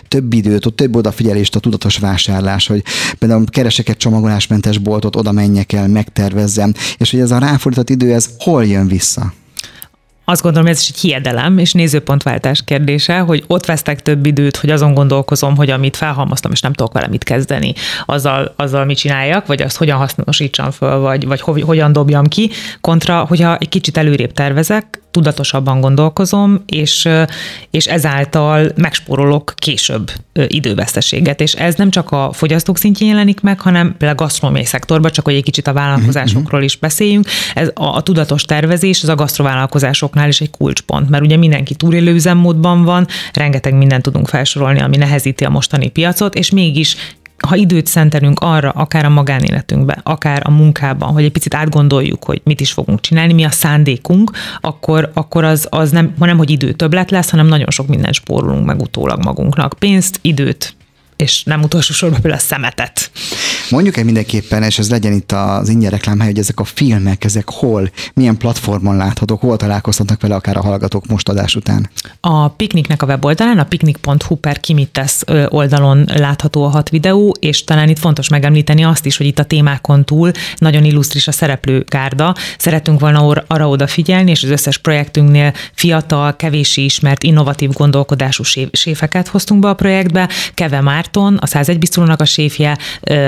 több 0.09 0.33
időt, 0.33 0.75
több 0.75 0.97
odafigyelést 0.97 1.57
a 1.57 1.61
tudatos 1.61 1.99
vásárlás, 1.99 2.67
hogy 2.67 2.83
például 3.19 3.45
keresek 3.51 3.89
egy 3.89 3.97
csomagolásmentes 3.97 4.79
boltot, 4.79 5.17
oda 5.17 5.33
menjek 5.33 5.73
el, 5.73 5.89
megtervezzem, 5.89 6.73
és 6.99 7.11
hogy 7.11 7.21
ez 7.21 7.31
a 7.31 7.39
ráfordított 7.39 7.91
idő, 7.91 8.13
ez 8.13 8.29
hol 8.39 8.65
jön 8.65 8.89
vissza? 8.89 9.33
azt 10.25 10.43
gondolom, 10.43 10.69
ez 10.69 10.81
is 10.81 10.89
egy 10.89 10.99
hiedelem 10.99 11.59
és 11.59 11.73
nézőpontváltás 11.73 12.63
kérdése, 12.65 13.19
hogy 13.19 13.45
ott 13.47 13.67
vesztek 13.67 14.03
több 14.03 14.27
időt, 14.27 14.57
hogy 14.57 14.71
azon 14.71 14.95
gondolkozom, 14.95 15.57
hogy 15.57 15.71
amit 15.71 15.97
felhalmoztam, 15.97 16.53
és 16.53 16.61
nem 16.61 16.73
tudok 16.73 16.93
vele 16.93 17.07
mit 17.07 17.25
kezdeni, 17.25 17.75
azzal, 18.07 18.53
azzal 18.57 18.85
mit 18.85 18.97
csináljak, 18.97 19.47
vagy 19.47 19.63
azt 19.63 19.77
hogyan 19.77 19.99
hasznosítsam 19.99 20.71
föl, 20.71 20.99
vagy, 20.99 21.27
vagy 21.27 21.41
hogyan 21.41 21.93
dobjam 21.93 22.27
ki, 22.27 22.51
kontra, 22.81 23.25
hogyha 23.29 23.57
egy 23.57 23.69
kicsit 23.69 23.97
előrébb 23.97 24.33
tervezek, 24.33 25.03
tudatosabban 25.15 25.81
gondolkozom, 25.81 26.63
és, 26.67 27.09
és 27.71 27.87
ezáltal 27.87 28.71
megspórolok 28.77 29.53
később 29.57 30.11
időveszteséget. 30.47 31.41
És 31.41 31.53
ez 31.53 31.75
nem 31.75 31.91
csak 31.91 32.11
a 32.11 32.33
fogyasztók 32.33 32.79
szintjén 32.79 33.09
jelenik 33.09 33.41
meg, 33.41 33.61
hanem 33.61 33.89
például 33.99 34.19
a 34.19 34.23
gasztronómiai 34.23 34.65
szektorban, 34.65 35.11
csak 35.11 35.25
hogy 35.25 35.35
egy 35.35 35.43
kicsit 35.43 35.67
a 35.67 35.73
vállalkozásokról 35.73 36.63
is 36.63 36.77
beszéljünk. 36.77 37.27
Ez 37.55 37.71
a, 37.75 37.85
a 37.85 38.01
tudatos 38.01 38.43
tervezés, 38.43 39.03
az 39.03 39.09
a 39.09 39.15
gasztrovállalkozásoknál 39.15 40.29
is 40.29 40.41
egy 40.41 40.51
kulcspont, 40.51 41.11
mert 41.11 41.25
ugye 41.25 41.37
mindenki 41.37 41.75
túlélő 41.75 42.15
üzemmódban 42.15 42.85
van, 42.85 43.07
rengeteg 43.33 43.75
mindent 43.75 44.03
tudunk 44.03 44.29
felsorolni, 44.29 44.81
ami 44.81 44.97
nehezíti 44.97 45.45
a 45.45 45.51
mostani 45.51 45.89
piacot, 45.89 46.35
és 46.35 46.51
mégis 46.51 46.97
ha 47.39 47.57
időt 47.57 47.87
szentelünk 47.87 48.41
arra, 48.41 48.71
akár 48.71 49.05
a 49.05 49.09
magánéletünkben, 49.09 50.01
akár 50.03 50.43
a 50.45 50.51
munkában, 50.51 51.13
hogy 51.13 51.25
egy 51.25 51.33
picit 51.33 51.55
átgondoljuk, 51.55 52.25
hogy 52.25 52.41
mit 52.45 52.61
is 52.61 52.73
fogunk 52.73 53.01
csinálni, 53.01 53.33
mi 53.33 53.45
a 53.45 53.51
szándékunk, 53.51 54.31
akkor, 54.61 55.11
akkor 55.15 55.45
az, 55.45 55.67
az 55.71 55.91
nem, 55.91 56.15
nem, 56.19 56.37
hogy 56.37 56.51
idő 56.51 56.73
többlet 56.73 57.11
lesz, 57.11 57.31
hanem 57.31 57.47
nagyon 57.47 57.71
sok 57.71 57.87
minden 57.87 58.13
spórolunk 58.13 58.67
meg 58.67 58.81
utólag 58.81 59.25
magunknak. 59.25 59.75
Pénzt, 59.79 60.19
időt, 60.23 60.75
és 61.17 61.45
nem 61.45 61.63
utolsó 61.63 61.93
sorban 61.93 62.21
például 62.21 62.43
a 62.43 62.47
szemetet. 62.47 63.11
Mondjuk 63.71 63.97
el 63.97 64.05
mindenképpen, 64.05 64.63
és 64.63 64.79
ez 64.79 64.91
legyen 64.91 65.13
itt 65.13 65.33
az 65.33 65.69
ingyen 65.69 65.91
reklámhely, 65.91 66.29
hogy 66.29 66.39
ezek 66.39 66.61
a 66.61 66.65
filmek, 66.65 67.25
ezek 67.25 67.51
hol, 67.51 67.91
milyen 68.15 68.37
platformon 68.37 68.97
láthatók, 68.97 69.41
hol 69.41 69.57
találkozhatnak 69.57 70.21
vele 70.21 70.35
akár 70.35 70.57
a 70.57 70.63
hallgatók 70.63 71.07
most 71.07 71.29
adás 71.29 71.55
után? 71.55 71.91
A 72.21 72.49
Pikniknek 72.49 73.03
a 73.03 73.07
weboldalán, 73.07 73.59
a 73.59 73.65
piknik.hu 73.65 74.35
per 74.35 74.61
Kimittesz 74.61 75.23
oldalon 75.49 76.05
látható 76.15 76.65
a 76.65 76.69
hat 76.69 76.89
videó, 76.89 77.35
és 77.41 77.65
talán 77.65 77.89
itt 77.89 77.99
fontos 77.99 78.29
megemlíteni 78.29 78.85
azt 78.85 79.07
is, 79.07 79.17
hogy 79.17 79.27
itt 79.27 79.39
a 79.39 79.45
témákon 79.45 80.05
túl 80.05 80.31
nagyon 80.57 80.85
illusztris 80.85 81.29
a 81.29 81.33
szereplőgárda. 81.33 82.35
Szeretünk 82.59 83.01
volna 83.01 83.43
arra 83.47 83.69
odafigyelni, 83.69 84.31
és 84.31 84.43
az 84.43 84.51
összes 84.51 84.79
projektünknél 84.79 85.53
fiatal, 85.75 86.37
kevési 86.37 86.85
ismert, 86.85 87.23
innovatív 87.23 87.71
gondolkodású 87.71 88.43
séfeket 88.73 89.29
hoztunk 89.29 89.61
be 89.61 89.69
a 89.69 89.75
projektbe. 89.75 90.29
Keve 90.55 90.81
Márton, 91.05 91.37
a 91.41 91.47
101 91.47 91.79
biztolónak 91.79 92.21
a 92.21 92.25
séfje, 92.25 92.79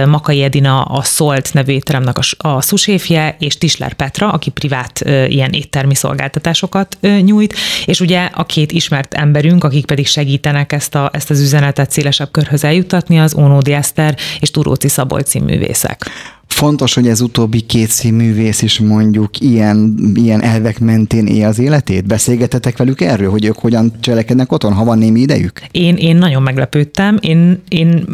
Makai 0.07 0.43
Edina 0.43 0.83
a 0.83 1.03
Szolt 1.03 1.53
nevű 1.53 1.73
étteremnek 1.73 2.19
a, 2.19 2.49
a 2.49 2.61
szuséfje, 2.61 3.37
és 3.39 3.59
Tisler 3.59 3.93
Petra, 3.93 4.31
aki 4.31 4.51
privát 4.51 5.01
ilyen 5.29 5.51
éttermi 5.53 5.95
szolgáltatásokat 5.95 6.99
nyújt, 7.01 7.55
és 7.85 8.01
ugye 8.01 8.29
a 8.33 8.45
két 8.45 8.73
ismert 8.73 9.15
emberünk, 9.15 9.65
akik 9.65 9.87
pedig 9.87 10.07
segítenek 10.07 10.73
ezt, 10.73 10.95
a, 10.95 11.11
ezt 11.13 11.31
az 11.31 11.41
üzenetet 11.41 11.91
szélesebb 11.91 12.31
körhöz 12.31 12.65
eljuttatni, 12.65 13.21
az 13.21 13.35
Ónódi 13.35 13.73
Eszter 13.73 14.17
és 14.41 14.51
Turóci 14.51 14.89
Szabolci 14.89 15.41
művészek. 15.41 16.11
Fontos, 16.57 16.95
hogy 16.95 17.09
ez 17.09 17.21
utóbbi 17.21 17.61
két 17.61 17.89
színművész 17.89 18.63
is 18.63 18.79
mondjuk 18.79 19.41
ilyen, 19.41 19.95
ilyen 20.15 20.43
elvek 20.43 20.79
mentén 20.79 21.27
él 21.27 21.47
az 21.47 21.59
életét? 21.59 22.07
Beszélgetetek 22.07 22.77
velük 22.77 23.01
erről, 23.01 23.31
hogy 23.31 23.45
ők 23.45 23.59
hogyan 23.59 23.93
cselekednek 24.01 24.53
otthon, 24.53 24.73
ha 24.73 24.85
van 24.85 24.99
némi 24.99 25.21
idejük? 25.21 25.61
Én, 25.71 25.97
én 25.97 26.17
nagyon 26.17 26.43
meglepődtem. 26.43 27.19
Én, 27.21 27.63
én 27.69 28.05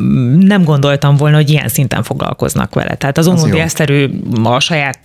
nem 0.41 0.65
gondoltam 0.65 1.17
volna, 1.17 1.37
hogy 1.37 1.51
ilyen 1.51 1.69
szinten 1.69 2.03
foglalkoznak 2.03 2.75
vele. 2.75 2.95
Tehát 2.95 3.19
az 3.19 3.27
Onódi 3.27 3.59
Eszterő 3.59 4.11
a 4.43 4.61
saját 4.61 4.99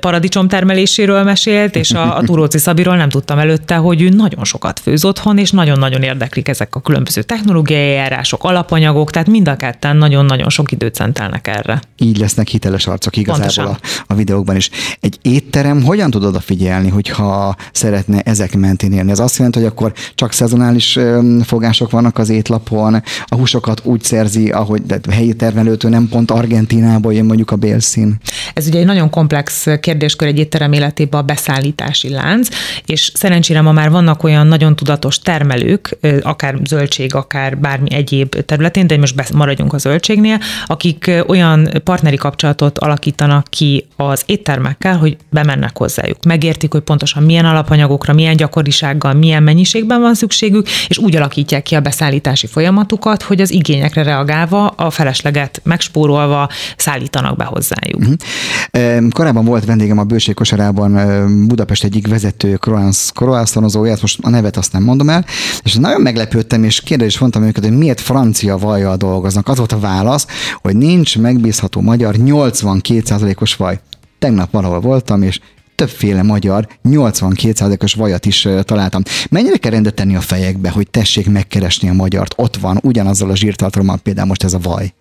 paradicsom 0.00 0.48
termeléséről 0.48 1.22
mesélt, 1.22 1.76
és 1.76 1.90
a, 1.90 2.16
a 2.16 2.22
Turóci 2.22 2.58
Szabiról 2.58 2.96
nem 2.96 3.08
tudtam 3.08 3.38
előtte, 3.38 3.74
hogy 3.74 4.02
ő 4.02 4.08
nagyon 4.08 4.44
sokat 4.44 4.80
főz 4.80 5.04
otthon, 5.04 5.38
és 5.38 5.50
nagyon-nagyon 5.50 6.02
érdeklik 6.02 6.48
ezek 6.48 6.74
a 6.74 6.80
különböző 6.80 7.22
technológiai 7.22 7.92
járások, 7.92 8.44
alapanyagok, 8.44 9.10
tehát 9.10 9.28
mind 9.28 9.48
a 9.48 9.56
ketten 9.56 9.96
nagyon-nagyon 9.96 10.48
sok 10.48 10.72
időt 10.72 10.94
szentelnek 10.94 11.46
erre. 11.46 11.80
Így 11.98 12.18
lesznek 12.18 12.39
lesznek 12.40 12.48
hiteles 12.48 12.86
arcok 12.86 13.16
igazából 13.16 13.72
a, 13.72 13.78
a 14.06 14.14
videókban 14.14 14.56
is. 14.56 14.70
Egy 15.00 15.18
étterem 15.22 15.82
hogyan 15.82 16.10
tud 16.10 16.24
odafigyelni, 16.24 16.88
hogyha 16.88 17.56
szeretne 17.72 18.20
ezek 18.20 18.56
mentén 18.56 18.92
élni? 18.92 19.10
Ez 19.10 19.18
azt 19.18 19.36
jelenti, 19.36 19.58
hogy 19.58 19.68
akkor 19.68 19.92
csak 20.14 20.32
szezonális 20.32 20.98
fogások 21.44 21.90
vannak 21.90 22.18
az 22.18 22.28
étlapon, 22.28 23.02
a 23.24 23.34
húsokat 23.34 23.80
úgy 23.84 24.02
szerzi, 24.02 24.50
ahogy 24.50 24.82
de 24.82 25.00
helyi 25.10 25.32
termelőtől 25.32 25.90
nem 25.90 26.08
pont 26.08 26.30
Argentinából 26.30 27.14
jön 27.14 27.24
mondjuk 27.24 27.50
a 27.50 27.56
bélszín. 27.56 28.20
Ez 28.54 28.66
ugye 28.66 28.78
egy 28.78 28.86
nagyon 28.86 29.10
komplex 29.10 29.66
kérdéskör 29.80 30.28
egy 30.28 30.38
étterem 30.38 30.72
életében 30.72 31.20
a 31.20 31.24
beszállítási 31.24 32.08
lánc, 32.08 32.48
és 32.86 33.12
szerencsére 33.14 33.60
ma 33.60 33.72
már 33.72 33.90
vannak 33.90 34.22
olyan 34.22 34.46
nagyon 34.46 34.76
tudatos 34.76 35.18
termelők, 35.18 35.98
akár 36.22 36.58
zöldség, 36.64 37.14
akár 37.14 37.58
bármi 37.58 37.94
egyéb 37.94 38.44
területén, 38.44 38.86
de 38.86 38.98
most 38.98 39.32
maradjunk 39.32 39.72
a 39.72 39.78
zöldségnél, 39.78 40.38
akik 40.66 41.10
olyan 41.26 41.68
partneri 41.84 42.16
kapcsolatot 42.30 42.78
alakítanak 42.78 43.46
ki 43.48 43.86
az 43.96 44.22
éttermekkel, 44.26 44.98
hogy 44.98 45.16
bemennek 45.30 45.78
hozzájuk. 45.78 46.24
Megértik, 46.24 46.72
hogy 46.72 46.80
pontosan 46.80 47.22
milyen 47.22 47.44
alapanyagokra, 47.44 48.12
milyen 48.12 48.36
gyakorisággal, 48.36 49.12
milyen 49.12 49.42
mennyiségben 49.42 50.00
van 50.00 50.14
szükségük, 50.14 50.68
és 50.88 50.98
úgy 50.98 51.16
alakítják 51.16 51.62
ki 51.62 51.74
a 51.74 51.80
beszállítási 51.80 52.46
folyamatukat, 52.46 53.22
hogy 53.22 53.40
az 53.40 53.50
igényekre 53.50 54.02
reagálva, 54.02 54.66
a 54.66 54.90
felesleget 54.90 55.60
megspórolva 55.64 56.48
szállítanak 56.76 57.36
be 57.36 57.44
hozzájuk. 57.44 58.00
Uh-huh. 58.00 59.08
Korábban 59.10 59.44
volt 59.44 59.64
vendégem 59.64 59.98
a 59.98 60.04
bőségkosarában 60.04 60.92
Budapest 61.46 61.84
egyik 61.84 62.08
vezető 62.08 62.58
croissantozóját, 63.14 64.00
most 64.00 64.18
a 64.22 64.30
nevet 64.30 64.56
azt 64.56 64.72
nem 64.72 64.82
mondom 64.82 65.08
el, 65.08 65.24
és 65.62 65.74
nagyon 65.74 66.00
meglepődtem, 66.00 66.64
és 66.64 66.80
kérdés 66.80 67.18
mondtam 67.18 67.42
őket, 67.42 67.64
hogy 67.64 67.76
miért 67.76 68.00
francia 68.00 68.56
vajjal 68.56 68.96
dolgoznak. 68.96 69.48
Az 69.48 69.58
volt 69.58 69.72
a 69.72 69.78
válasz, 69.78 70.26
hogy 70.62 70.76
nincs 70.76 71.18
megbízható 71.18 71.80
magyar 71.80 72.16
82%-os 72.24 73.54
vaj. 73.54 73.80
Tegnap 74.18 74.52
valahol 74.52 74.80
voltam, 74.80 75.22
és 75.22 75.40
többféle 75.74 76.22
magyar 76.22 76.68
82%-os 76.84 77.94
vajat 77.94 78.26
is 78.26 78.48
találtam. 78.62 79.02
Mennyire 79.30 79.56
kell 79.56 79.70
rendet 79.70 79.94
tenni 79.94 80.16
a 80.16 80.20
fejekbe, 80.20 80.70
hogy 80.70 80.90
tessék 80.90 81.30
megkeresni 81.30 81.88
a 81.88 81.92
magyart? 81.92 82.34
Ott 82.36 82.56
van, 82.56 82.78
ugyanazzal 82.82 83.30
a 83.30 83.36
zsírtartalommal 83.36 83.96
például 83.96 84.26
most 84.26 84.44
ez 84.44 84.54
a 84.54 84.58
vaj. 84.58 84.94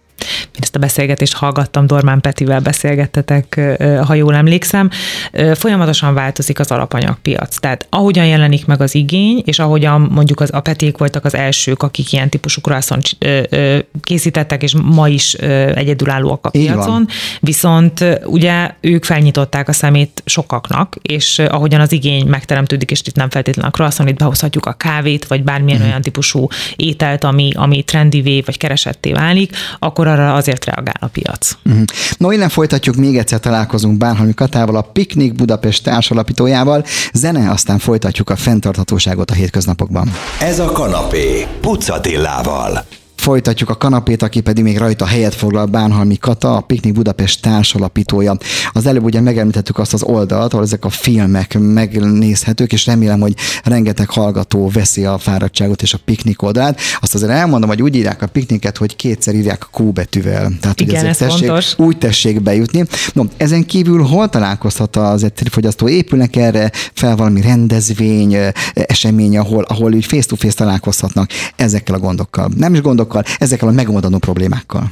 Ezt 0.69 0.77
a 0.77 0.81
beszélgetést 0.81 1.33
hallgattam, 1.33 1.87
Dormán 1.87 2.21
Petivel 2.21 2.59
beszélgettetek, 2.59 3.59
ha 4.05 4.13
jól 4.13 4.35
emlékszem. 4.35 4.89
Folyamatosan 5.53 6.13
változik 6.13 6.59
az 6.59 6.71
alapanyagpiac. 6.71 7.59
Tehát 7.59 7.87
ahogyan 7.89 8.25
jelenik 8.25 8.65
meg 8.65 8.81
az 8.81 8.95
igény, 8.95 9.41
és 9.45 9.59
ahogyan 9.59 10.01
mondjuk 10.01 10.39
az, 10.39 10.49
a 10.53 10.59
Peték 10.59 10.97
voltak 10.97 11.25
az 11.25 11.35
elsők, 11.35 11.83
akik 11.83 12.11
ilyen 12.11 12.29
típusú 12.29 12.61
croissant 12.61 13.17
készítettek, 14.01 14.63
és 14.63 14.75
ma 14.83 15.07
is 15.07 15.33
egyedülállóak 15.33 16.45
a 16.45 16.49
piacon, 16.49 17.07
viszont 17.39 18.19
ugye 18.23 18.71
ők 18.81 19.03
felnyitották 19.03 19.67
a 19.67 19.73
szemét 19.73 20.21
sokaknak, 20.25 20.95
és 21.01 21.39
ahogyan 21.39 21.81
az 21.81 21.91
igény 21.91 22.27
megteremtődik, 22.27 22.91
és 22.91 23.01
itt 23.05 23.15
nem 23.15 23.29
feltétlenül 23.29 23.71
a 23.71 23.73
croissant, 23.73 24.09
itt 24.09 24.17
behozhatjuk 24.17 24.65
a 24.65 24.73
kávét, 24.73 25.25
vagy 25.25 25.43
bármilyen 25.43 25.77
uh-huh. 25.77 25.89
olyan 25.89 26.01
típusú 26.01 26.47
ételt, 26.75 27.23
ami, 27.23 27.51
ami 27.55 27.83
trendivé, 27.83 28.41
vagy 28.41 28.57
keresetté 28.57 29.11
válik, 29.11 29.55
akkor 29.79 30.07
arra 30.07 30.33
azért 30.33 30.58
reagál 30.65 30.97
a 30.99 31.07
piac. 31.07 31.51
Uh-huh. 31.65 31.83
No, 32.17 32.31
innen 32.31 32.49
folytatjuk, 32.49 32.95
még 32.95 33.17
egyszer 33.17 33.39
találkozunk 33.39 33.97
Bánhalmi 33.97 34.33
Katával, 34.33 34.75
a 34.75 34.81
Piknik 34.81 35.33
Budapest 35.33 35.83
társalapítójával. 35.83 36.85
Zene, 37.13 37.49
aztán 37.49 37.79
folytatjuk 37.79 38.29
a 38.29 38.35
fenntarthatóságot 38.35 39.31
a 39.31 39.33
hétköznapokban. 39.33 40.13
Ez 40.39 40.59
a 40.59 40.71
kanapé, 40.71 41.47
Pucatillával. 41.61 42.85
Folytatjuk 43.19 43.69
a 43.69 43.75
kanapét, 43.77 44.21
aki 44.21 44.41
pedig 44.41 44.63
még 44.63 44.77
rajta 44.77 45.05
helyet 45.05 45.35
foglal 45.35 45.65
Bánhalmi 45.65 46.17
Kata, 46.17 46.55
a 46.55 46.61
Piknik 46.61 46.93
Budapest 46.93 47.41
társalapítója. 47.41 48.37
Az 48.71 48.85
előbb 48.85 49.03
ugye 49.03 49.21
megemlítettük 49.21 49.77
azt 49.77 49.93
az 49.93 50.03
oldalt, 50.03 50.53
ahol 50.53 50.65
ezek 50.65 50.85
a 50.85 50.89
filmek 50.89 51.57
megnézhetők, 51.59 52.73
és 52.73 52.85
remélem, 52.85 53.19
hogy 53.19 53.33
rengeteg 53.63 54.09
hallgató 54.09 54.69
veszi 54.73 55.05
a 55.05 55.17
fáradtságot 55.17 55.81
és 55.81 55.93
a 55.93 55.97
piknik 56.05 56.41
oldalát. 56.41 56.79
Azt 56.99 57.15
azért 57.15 57.31
elmondom, 57.31 57.69
hogy 57.69 57.81
úgy 57.81 57.95
írják 57.95 58.21
a 58.21 58.27
pikniket, 58.27 58.77
hogy 58.77 58.95
kétszer 58.95 59.35
írják 59.35 59.67
a 59.71 59.81
Q 59.81 59.91
betűvel. 59.91 60.51
Tehát, 60.61 60.81
Igen, 60.81 60.99
hogy 60.99 61.09
ez 61.09 61.17
tessék, 61.17 61.47
fontos. 61.47 61.73
úgy 61.77 61.97
tessék 61.97 62.41
bejutni. 62.41 62.85
No, 63.13 63.23
ezen 63.37 63.65
kívül 63.65 64.03
hol 64.03 64.29
találkozhat 64.29 64.95
az 64.95 65.31
fogyasztó? 65.49 65.87
Épülnek 65.87 66.35
erre 66.35 66.71
fel 66.93 67.15
valami 67.15 67.41
rendezvény, 67.41 68.33
ö, 68.33 68.47
esemény, 68.73 69.37
ahol, 69.37 69.63
ahol 69.63 69.93
így 69.93 70.05
face-to-face 70.05 70.55
találkozhatnak 70.55 71.29
ezekkel 71.55 71.95
a 71.95 71.99
gondokkal. 71.99 72.49
Nem 72.55 72.73
is 72.73 72.81
gondokkal, 73.09 73.35
ezekkel 73.39 73.67
a 73.67 73.71
megoldandó 73.71 74.17
problémákkal. 74.17 74.91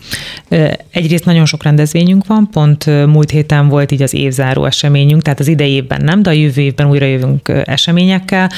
Egyrészt 0.92 1.26
nagyon 1.26 1.46
sok 1.46 1.64
rendezvényünk 1.64 2.28
van, 2.28 2.50
pont 2.52 2.86
múlt 2.86 3.30
héten 3.30 3.68
volt 3.68 3.92
így 3.92 4.02
az 4.02 4.14
évzáró 4.14 4.66
eseményünk, 4.66 5.22
tehát 5.22 5.40
az 5.40 5.48
idei 5.48 5.72
évben 5.72 6.02
nem, 6.02 6.22
de 6.22 6.30
a 6.30 6.34
jövő 6.34 6.62
évben 6.62 6.90
újra 6.90 7.06
jövünk 7.06 7.52
eseményekkel, 7.64 8.50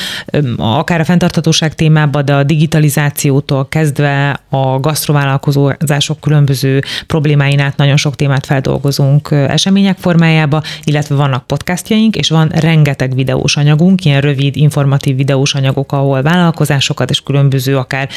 akár 0.57 0.99
a 0.99 1.03
fenntarthatóság 1.03 1.75
témában, 1.75 2.25
de 2.25 2.33
a 2.33 2.43
digitalizációtól 2.43 3.67
kezdve 3.67 4.39
a 4.49 4.79
gasztrovállalkozások 4.79 6.19
különböző 6.19 6.83
problémáin 7.07 7.59
át 7.59 7.77
nagyon 7.77 7.97
sok 7.97 8.15
témát 8.15 8.45
feldolgozunk 8.45 9.31
események 9.31 9.97
formájába, 9.97 10.61
illetve 10.83 11.15
vannak 11.15 11.47
podcastjaink, 11.47 12.15
és 12.15 12.29
van 12.29 12.47
rengeteg 12.47 13.15
videós 13.15 13.57
anyagunk, 13.57 14.05
ilyen 14.05 14.21
rövid, 14.21 14.55
informatív 14.55 15.15
videós 15.15 15.55
anyagok, 15.55 15.91
ahol 15.91 16.21
vállalkozásokat 16.21 17.09
és 17.09 17.21
különböző 17.21 17.77
akár 17.77 18.09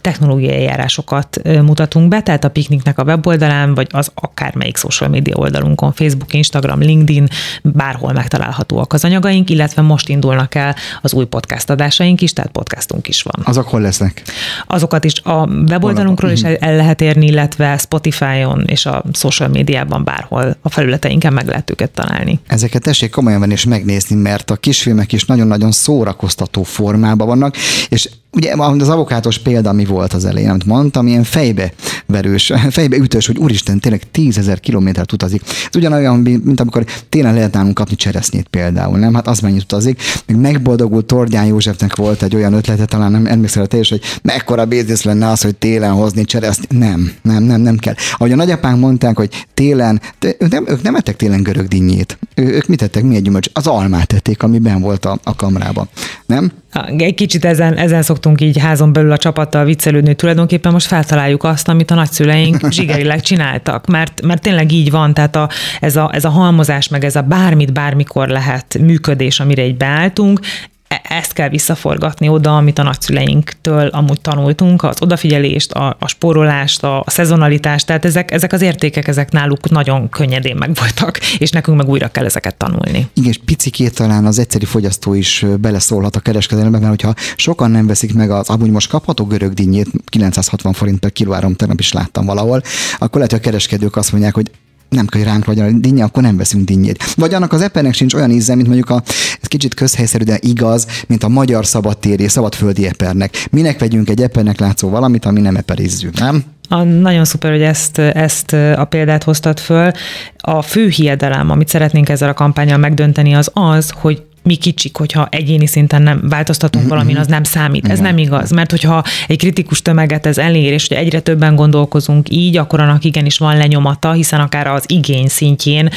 technológiai 0.00 0.66
eljárásokat 0.76 1.40
ö, 1.42 1.62
mutatunk 1.62 2.08
be, 2.08 2.22
tehát 2.22 2.44
a 2.44 2.48
Pikniknek 2.48 2.98
a 2.98 3.02
weboldalán, 3.02 3.74
vagy 3.74 3.86
az 3.90 4.10
akármelyik 4.14 4.76
social 4.76 5.10
media 5.10 5.36
oldalunkon, 5.36 5.92
Facebook, 5.92 6.34
Instagram, 6.34 6.80
LinkedIn, 6.80 7.28
bárhol 7.62 8.12
megtalálhatóak 8.12 8.92
az 8.92 9.04
anyagaink, 9.04 9.50
illetve 9.50 9.82
most 9.82 10.08
indulnak 10.08 10.54
el 10.54 10.74
az 11.02 11.12
új 11.12 11.24
podcast 11.24 11.70
adásaink 11.70 12.20
is, 12.20 12.32
tehát 12.32 12.50
podcastunk 12.50 13.08
is 13.08 13.22
van. 13.22 13.44
Azok 13.44 13.68
hol 13.68 13.80
lesznek? 13.80 14.22
Azokat 14.66 15.04
is 15.04 15.20
a 15.22 15.46
weboldalunkról 15.46 16.30
is 16.30 16.42
el 16.42 16.54
el 16.56 16.76
lehet 16.76 17.00
érni, 17.00 17.26
illetve 17.26 17.76
Spotify-on 17.76 18.64
és 18.66 18.86
a 18.86 19.04
social 19.12 19.48
médiában 19.48 20.04
bárhol 20.04 20.56
a 20.62 20.70
felületeinken 20.70 21.32
meg 21.32 21.46
lehet 21.46 21.70
őket 21.70 21.90
találni. 21.90 22.40
Ezeket 22.46 22.82
tessék 22.82 23.10
komolyan 23.10 23.40
venni 23.40 23.52
és 23.52 23.64
megnézni, 23.64 24.16
mert 24.16 24.50
a 24.50 24.56
kisfilmek 24.56 25.12
is 25.12 25.24
nagyon-nagyon 25.24 25.72
szórakoztató 25.72 26.62
formában 26.62 27.26
vannak, 27.26 27.56
és 27.88 28.08
ugye 28.36 28.54
az 28.56 28.88
avokátos 28.88 29.38
példa, 29.38 29.68
ami 29.68 29.84
volt 29.84 30.12
az 30.12 30.24
elején, 30.24 30.48
amit 30.48 30.64
mondtam, 30.64 31.06
ilyen 31.06 31.22
fejbe 31.22 31.72
verős, 32.06 32.52
fejbe 32.70 32.96
ütős, 32.96 33.26
hogy 33.26 33.38
úristen, 33.38 33.80
tényleg 33.80 34.10
tízezer 34.10 34.60
kilométert 34.60 35.12
utazik. 35.12 35.42
Ez 35.44 35.76
ugyanolyan, 35.76 36.18
mint 36.18 36.60
amikor 36.60 36.84
télen 37.08 37.34
lehet 37.34 37.52
nálunk 37.52 37.74
kapni 37.74 37.96
cseresznyét 37.96 38.48
például, 38.48 38.98
nem? 38.98 39.14
Hát 39.14 39.26
az 39.28 39.40
mennyit 39.40 39.62
utazik. 39.62 40.02
Még 40.26 40.36
megboldogult 40.36 41.06
Tordján 41.06 41.46
Józsefnek 41.46 41.96
volt 41.96 42.22
egy 42.22 42.34
olyan 42.34 42.52
ötlete, 42.52 42.84
talán 42.84 43.10
nem 43.10 43.26
emlékszel 43.26 43.66
te 43.66 43.78
is, 43.78 43.88
hogy 43.88 44.00
mekkora 44.22 44.64
biznisz 44.64 45.02
lenne 45.02 45.28
az, 45.28 45.42
hogy 45.42 45.56
télen 45.56 45.92
hozni 45.92 46.24
cseresznyét. 46.24 46.78
Nem, 46.78 47.12
nem, 47.22 47.42
nem, 47.42 47.60
nem 47.60 47.76
kell. 47.76 47.94
Ahogy 48.12 48.32
a 48.32 48.36
nagyapánk 48.36 48.80
mondták, 48.80 49.16
hogy 49.16 49.46
télen, 49.54 50.00
ők 50.20 50.50
nem, 50.50 50.64
ők 50.68 50.82
nem 50.82 50.94
ettek 50.94 51.16
télen 51.16 51.42
görög 51.42 51.68
dinnyét. 51.68 52.18
Ő, 52.34 52.44
ők 52.44 52.66
mit 52.66 52.78
tettek, 52.78 53.02
mi 53.02 53.16
egy 53.16 53.22
gyümölcs? 53.22 53.48
Az 53.52 53.66
almát 53.66 54.06
tették, 54.06 54.42
ami 54.42 54.58
ben 54.58 54.80
volt 54.80 55.04
a, 55.04 55.18
a 55.22 55.36
kamrában. 55.36 55.88
Nem? 56.26 56.52
Egy 56.98 57.14
kicsit 57.14 57.44
ezen, 57.44 57.76
ezen 57.76 58.02
szoktunk 58.02 58.40
így 58.40 58.58
házon 58.58 58.92
belül 58.92 59.12
a 59.12 59.18
csapattal 59.18 59.64
viccelődni, 59.64 60.06
hogy 60.06 60.16
tulajdonképpen 60.16 60.72
most 60.72 60.86
feltaláljuk 60.86 61.44
azt, 61.44 61.68
amit 61.68 61.90
a 61.90 61.94
nagyszüleink 61.94 62.66
zsigerileg 62.72 63.20
csináltak, 63.20 63.86
mert, 63.86 64.22
mert 64.22 64.42
tényleg 64.42 64.72
így 64.72 64.90
van, 64.90 65.14
tehát 65.14 65.36
a, 65.36 65.48
ez, 65.80 65.96
a, 65.96 66.10
ez 66.12 66.24
a 66.24 66.30
halmozás, 66.30 66.88
meg 66.88 67.04
ez 67.04 67.16
a 67.16 67.22
bármit, 67.22 67.72
bármikor 67.72 68.28
lehet 68.28 68.78
működés, 68.78 69.40
amire 69.40 69.62
egy 69.62 69.76
beálltunk, 69.76 70.40
ezt 70.88 71.32
kell 71.32 71.48
visszaforgatni 71.48 72.28
oda, 72.28 72.56
amit 72.56 72.78
a 72.78 72.82
nagyszüleinktől 72.82 73.86
amúgy 73.86 74.20
tanultunk, 74.20 74.82
az 74.82 75.02
odafigyelést, 75.02 75.72
a, 75.72 75.96
a 75.98 76.08
spórolást, 76.08 76.82
a, 76.82 77.00
a 77.00 77.10
szezonalitást, 77.10 77.86
tehát 77.86 78.04
ezek, 78.04 78.30
ezek 78.30 78.52
az 78.52 78.62
értékek, 78.62 79.08
ezek 79.08 79.30
náluk 79.30 79.70
nagyon 79.70 80.08
könnyedén 80.08 80.56
megvoltak, 80.56 81.18
és 81.38 81.50
nekünk 81.50 81.76
meg 81.76 81.88
újra 81.88 82.08
kell 82.08 82.24
ezeket 82.24 82.56
tanulni. 82.56 83.08
Igen, 83.14 83.30
és 83.30 83.40
picikét 83.44 83.94
talán 83.94 84.24
az 84.24 84.38
egyszerű 84.38 84.64
fogyasztó 84.64 85.14
is 85.14 85.44
beleszólhat 85.60 86.16
a 86.16 86.20
kereskedelembe, 86.20 86.78
mert 86.78 86.90
hogyha 86.90 87.14
sokan 87.36 87.70
nem 87.70 87.86
veszik 87.86 88.14
meg 88.14 88.30
az, 88.30 88.48
amúgy 88.48 88.70
most 88.70 88.88
kapható 88.88 89.24
görög 89.24 89.52
dinnyét, 89.52 89.88
960 90.04 90.72
forint 90.72 90.98
per 90.98 91.12
kiló 91.12 91.32
áron, 91.32 91.56
tegnap 91.56 91.80
is 91.80 91.92
láttam 91.92 92.26
valahol, 92.26 92.62
akkor 92.98 93.14
lehet, 93.14 93.30
hogy 93.30 93.40
a 93.40 93.42
kereskedők 93.42 93.96
azt 93.96 94.12
mondják, 94.12 94.34
hogy 94.34 94.50
nem 94.88 95.06
kell, 95.06 95.20
hogy 95.20 95.30
ránk 95.30 95.44
legyen 95.44 95.74
a 95.74 95.78
dinnye, 95.78 96.04
akkor 96.04 96.22
nem 96.22 96.36
veszünk 96.36 96.64
dinnyét. 96.64 97.04
Vagy 97.14 97.34
annak 97.34 97.52
az 97.52 97.62
epernek 97.62 97.94
sincs 97.94 98.14
olyan 98.14 98.30
íze, 98.30 98.54
mint 98.54 98.66
mondjuk 98.66 98.90
a, 98.90 99.02
ez 99.40 99.48
kicsit 99.48 99.74
közhelyszerű, 99.74 100.24
de 100.24 100.38
igaz, 100.40 100.86
mint 101.06 101.22
a 101.22 101.28
magyar 101.28 101.66
szabadtéri, 101.66 102.28
szabadföldi 102.28 102.86
epernek. 102.86 103.46
Minek 103.50 103.78
vegyünk 103.78 104.08
egy 104.08 104.22
epernek 104.22 104.60
látszó 104.60 104.88
valamit, 104.88 105.24
ami 105.24 105.40
nem 105.40 105.56
eperízzük, 105.56 106.18
nem? 106.18 106.44
A, 106.68 106.82
nagyon 106.82 107.24
szuper, 107.24 107.50
hogy 107.50 107.62
ezt, 107.62 107.98
ezt 107.98 108.52
a 108.52 108.86
példát 108.88 109.22
hoztad 109.22 109.58
föl. 109.58 109.90
A 110.36 110.62
fő 110.62 110.88
hiedelem, 110.88 111.50
amit 111.50 111.68
szeretnénk 111.68 112.08
ezzel 112.08 112.28
a 112.28 112.34
kampányal 112.34 112.78
megdönteni, 112.78 113.34
az 113.34 113.50
az, 113.52 113.92
hogy 113.96 114.22
mi 114.46 114.54
kicsik, 114.54 114.96
hogyha 114.96 115.28
egyéni 115.30 115.66
szinten 115.66 116.02
nem 116.02 116.20
változtatunk 116.28 116.88
valamin, 116.88 117.16
az 117.16 117.26
nem 117.26 117.44
számít. 117.44 117.88
Ez 117.88 117.98
nem 117.98 118.18
igaz, 118.18 118.50
mert 118.50 118.70
hogyha 118.70 119.02
egy 119.28 119.38
kritikus 119.38 119.82
tömeget 119.82 120.26
ez 120.26 120.38
elér, 120.38 120.72
és 120.72 120.88
hogy 120.88 120.96
egyre 120.96 121.20
többen 121.20 121.54
gondolkozunk 121.54 122.30
így, 122.30 122.56
akkor 122.56 122.80
annak 122.80 123.04
igenis 123.04 123.38
van 123.38 123.56
lenyomata, 123.56 124.12
hiszen 124.12 124.40
akár 124.40 124.66
az 124.66 124.84
igény 124.86 125.28
szintjén 125.28 125.90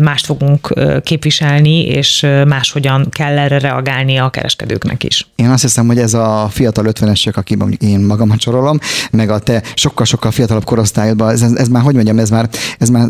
mást 0.00 0.24
fogunk 0.24 0.74
képviselni, 1.02 1.84
és 1.86 2.26
máshogyan 2.46 3.06
kell 3.10 3.38
erre 3.38 3.58
reagálni 3.58 4.16
a 4.16 4.30
kereskedőknek 4.30 5.04
is. 5.04 5.26
Én 5.36 5.48
azt 5.48 5.62
hiszem, 5.62 5.86
hogy 5.86 5.98
ez 5.98 6.14
a 6.14 6.48
fiatal 6.50 6.86
ötvenesek, 6.86 7.36
akiben 7.36 7.68
mondjuk 7.68 7.90
én 7.90 8.00
magamat 8.00 8.40
sorolom, 8.40 8.78
meg 9.10 9.30
a 9.30 9.38
te 9.38 9.62
sokkal-sokkal 9.74 10.30
fiatalabb 10.30 10.64
korosztályodban, 10.64 11.30
ez, 11.30 11.42
ez, 11.42 11.68
már, 11.68 11.82
hogy 11.82 11.94
mondjam, 11.94 12.18
ez 12.18 12.30
már, 12.30 12.48
ez 12.78 12.88
már 12.88 13.08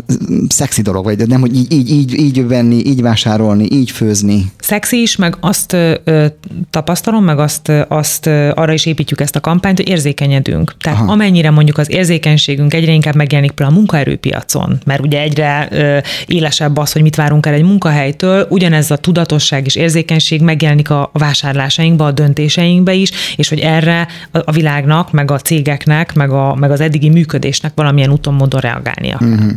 szexi 0.49 0.83
dolog, 0.83 1.05
vagy 1.05 1.29
nem, 1.29 1.41
hogy 1.41 1.57
így, 1.57 1.73
így, 1.73 1.91
így, 1.91 2.15
így 2.19 2.47
venni, 2.47 2.77
így 2.77 3.03
vásárolni, 3.03 3.67
így 3.71 3.91
főzni. 3.91 4.53
Szexi 4.83 5.03
is, 5.03 5.17
meg 5.17 5.37
azt 5.41 5.73
ö, 5.73 6.27
tapasztalom, 6.71 7.25
meg 7.25 7.39
azt, 7.39 7.73
azt 7.89 8.27
ö, 8.27 8.51
arra 8.55 8.73
is 8.73 8.87
építjük 8.87 9.21
ezt 9.21 9.37
a 9.37 9.41
kampányt, 9.41 9.77
hogy 9.77 9.89
érzékenyedünk. 9.89 10.75
Tehát 10.79 10.99
Aha. 10.99 11.13
Amennyire 11.13 11.51
mondjuk 11.51 11.79
az 11.79 11.91
érzékenységünk 11.91 12.75
egyre 12.75 12.93
inkább 12.93 13.15
megjelenik 13.15 13.51
például 13.51 13.77
a 13.77 13.81
munkaerőpiacon, 13.81 14.81
mert 14.85 15.01
ugye 15.01 15.21
egyre 15.21 15.69
ö, 15.71 15.99
élesebb 16.27 16.77
az, 16.77 16.93
hogy 16.93 17.03
mit 17.03 17.17
várunk 17.17 17.47
el 17.47 17.55
egy 17.55 17.63
munkahelytől, 17.63 18.47
ugyanez 18.49 18.91
a 18.91 18.97
tudatosság 18.97 19.67
és 19.67 19.75
érzékenység 19.77 20.43
megjelenik 20.43 20.91
a 20.91 21.11
vásárlásainkba, 21.13 22.05
a 22.05 22.13
döntéseinkbe 22.13 22.93
is, 22.93 23.11
és 23.37 23.49
hogy 23.49 23.59
erre 23.59 24.09
a, 24.33 24.53
világnak, 24.53 25.13
meg 25.13 25.31
a 25.31 25.39
cégeknek, 25.39 26.15
meg, 26.15 26.31
a, 26.31 26.55
meg 26.55 26.71
az 26.71 26.81
eddigi 26.81 27.09
működésnek 27.09 27.73
valamilyen 27.75 28.11
úton, 28.11 28.35
módon 28.35 28.61
reagálnia. 28.61 29.17
Mhm. 29.21 29.49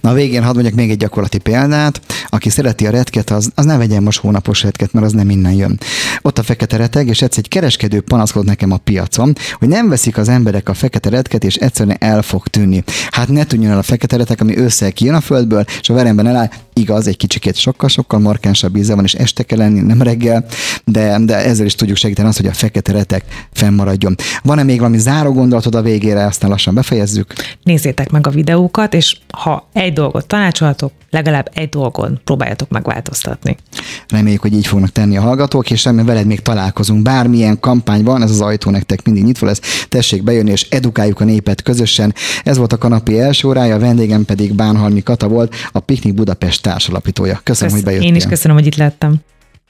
Na 0.00 0.10
a 0.10 0.14
végén 0.14 0.42
hadd 0.42 0.54
mondjak 0.54 0.74
még 0.74 0.90
egy 0.90 0.96
gyakorlati 0.96 1.38
példát. 1.38 2.00
Aki 2.28 2.48
szereti 2.48 2.86
a 2.86 2.90
retket, 2.90 3.30
az, 3.30 3.50
az 3.54 3.64
ne 3.64 3.76
vegyen 3.76 4.02
most 4.02 4.20
hónapos 4.20 4.62
retket, 4.62 4.92
mert 4.92 5.06
az 5.06 5.12
nem 5.12 5.30
innen 5.30 5.52
jön. 5.52 5.78
Ott 6.22 6.38
a 6.38 6.42
fekete 6.42 6.76
reteg, 6.76 7.06
és 7.08 7.22
egyszer 7.22 7.42
egy 7.44 7.48
kereskedő 7.48 8.00
panaszkodott 8.00 8.48
nekem 8.48 8.72
a 8.72 8.76
piacon, 8.76 9.32
hogy 9.58 9.68
nem 9.68 9.88
veszik 9.88 10.18
az 10.18 10.28
emberek 10.28 10.68
a 10.68 10.74
fekete 10.74 11.08
retket, 11.08 11.44
és 11.44 11.54
egyszerűen 11.54 11.96
el 12.00 12.22
fog 12.22 12.48
tűnni. 12.48 12.84
Hát 13.10 13.28
ne 13.28 13.44
tűnjön 13.44 13.70
el 13.72 13.78
a 13.78 13.82
fekete 13.82 14.16
retek, 14.16 14.40
ami 14.40 14.56
össze 14.56 14.90
kijön 14.90 15.14
a 15.14 15.20
földből, 15.20 15.64
és 15.80 15.88
a 15.88 15.94
veremben 15.94 16.26
eláll. 16.26 16.50
Igaz, 16.80 17.06
egy 17.06 17.16
kicsikét 17.16 17.56
sokkal-sokkal 17.56 18.18
markánsabb 18.18 18.76
íze 18.76 18.94
van, 18.94 19.04
és 19.04 19.14
este 19.14 19.42
kell 19.42 19.58
lenni, 19.58 19.80
nem 19.80 20.02
reggel, 20.02 20.44
de, 20.84 21.18
de 21.20 21.36
ezzel 21.36 21.66
is 21.66 21.74
tudjuk 21.74 21.96
segíteni 21.96 22.28
azt, 22.28 22.36
hogy 22.36 22.46
a 22.46 22.52
fekete 22.52 22.92
retek 22.92 23.24
fennmaradjon. 23.52 24.14
Van-e 24.42 24.62
még 24.62 24.78
valami 24.78 24.98
záró 24.98 25.32
gondolatod 25.32 25.74
a 25.74 25.82
végére, 25.82 26.24
aztán 26.26 26.50
lassan 26.50 26.74
befejezzük? 26.74 27.32
Nézzétek 27.62 28.10
meg 28.10 28.26
a 28.26 28.30
videókat, 28.30 28.94
és 28.94 29.16
ha 29.32 29.68
egy 29.72 29.92
dolgot 29.92 30.26
tanácsolhatok, 30.26 30.92
legalább 31.10 31.50
egy 31.54 31.68
dolgon 31.68 32.20
próbáljatok 32.24 32.68
megváltoztatni. 32.68 33.56
Reméljük, 34.08 34.42
hogy 34.42 34.52
így 34.52 34.66
fognak 34.66 34.90
tenni 34.90 35.16
a 35.16 35.20
hallgatók, 35.20 35.70
és 35.70 35.84
remélem 35.84 36.06
veled 36.06 36.26
még 36.26 36.40
találkozunk. 36.40 37.02
Bármilyen 37.02 37.60
kampány 37.60 38.02
van, 38.02 38.22
ez 38.22 38.30
az 38.30 38.40
ajtó 38.40 38.70
nektek 38.70 39.04
mindig 39.04 39.24
nyitva 39.24 39.46
lesz. 39.46 39.86
Tessék 39.88 40.22
bejönni, 40.22 40.50
és 40.50 40.66
edukáljuk 40.70 41.20
a 41.20 41.24
népet 41.24 41.62
közösen. 41.62 42.14
Ez 42.44 42.56
volt 42.56 42.72
a 42.72 42.78
kanapé 42.78 43.20
első 43.20 43.48
órája, 43.48 43.74
a 43.74 43.78
vendégem 43.78 44.24
pedig 44.24 44.54
Bánhalmi 44.54 45.02
Kata 45.02 45.28
volt, 45.28 45.54
a 45.72 45.80
Piknik 45.80 46.14
Budapest 46.14 46.64
társalapítója. 46.66 47.40
Köszönöm, 47.42 47.74
hogy 47.74 47.84
bejöttél. 47.84 48.08
Én 48.08 48.14
is 48.14 48.26
köszönöm, 48.26 48.56
hogy 48.56 48.66
itt 48.66 48.76
lettem. 48.76 49.16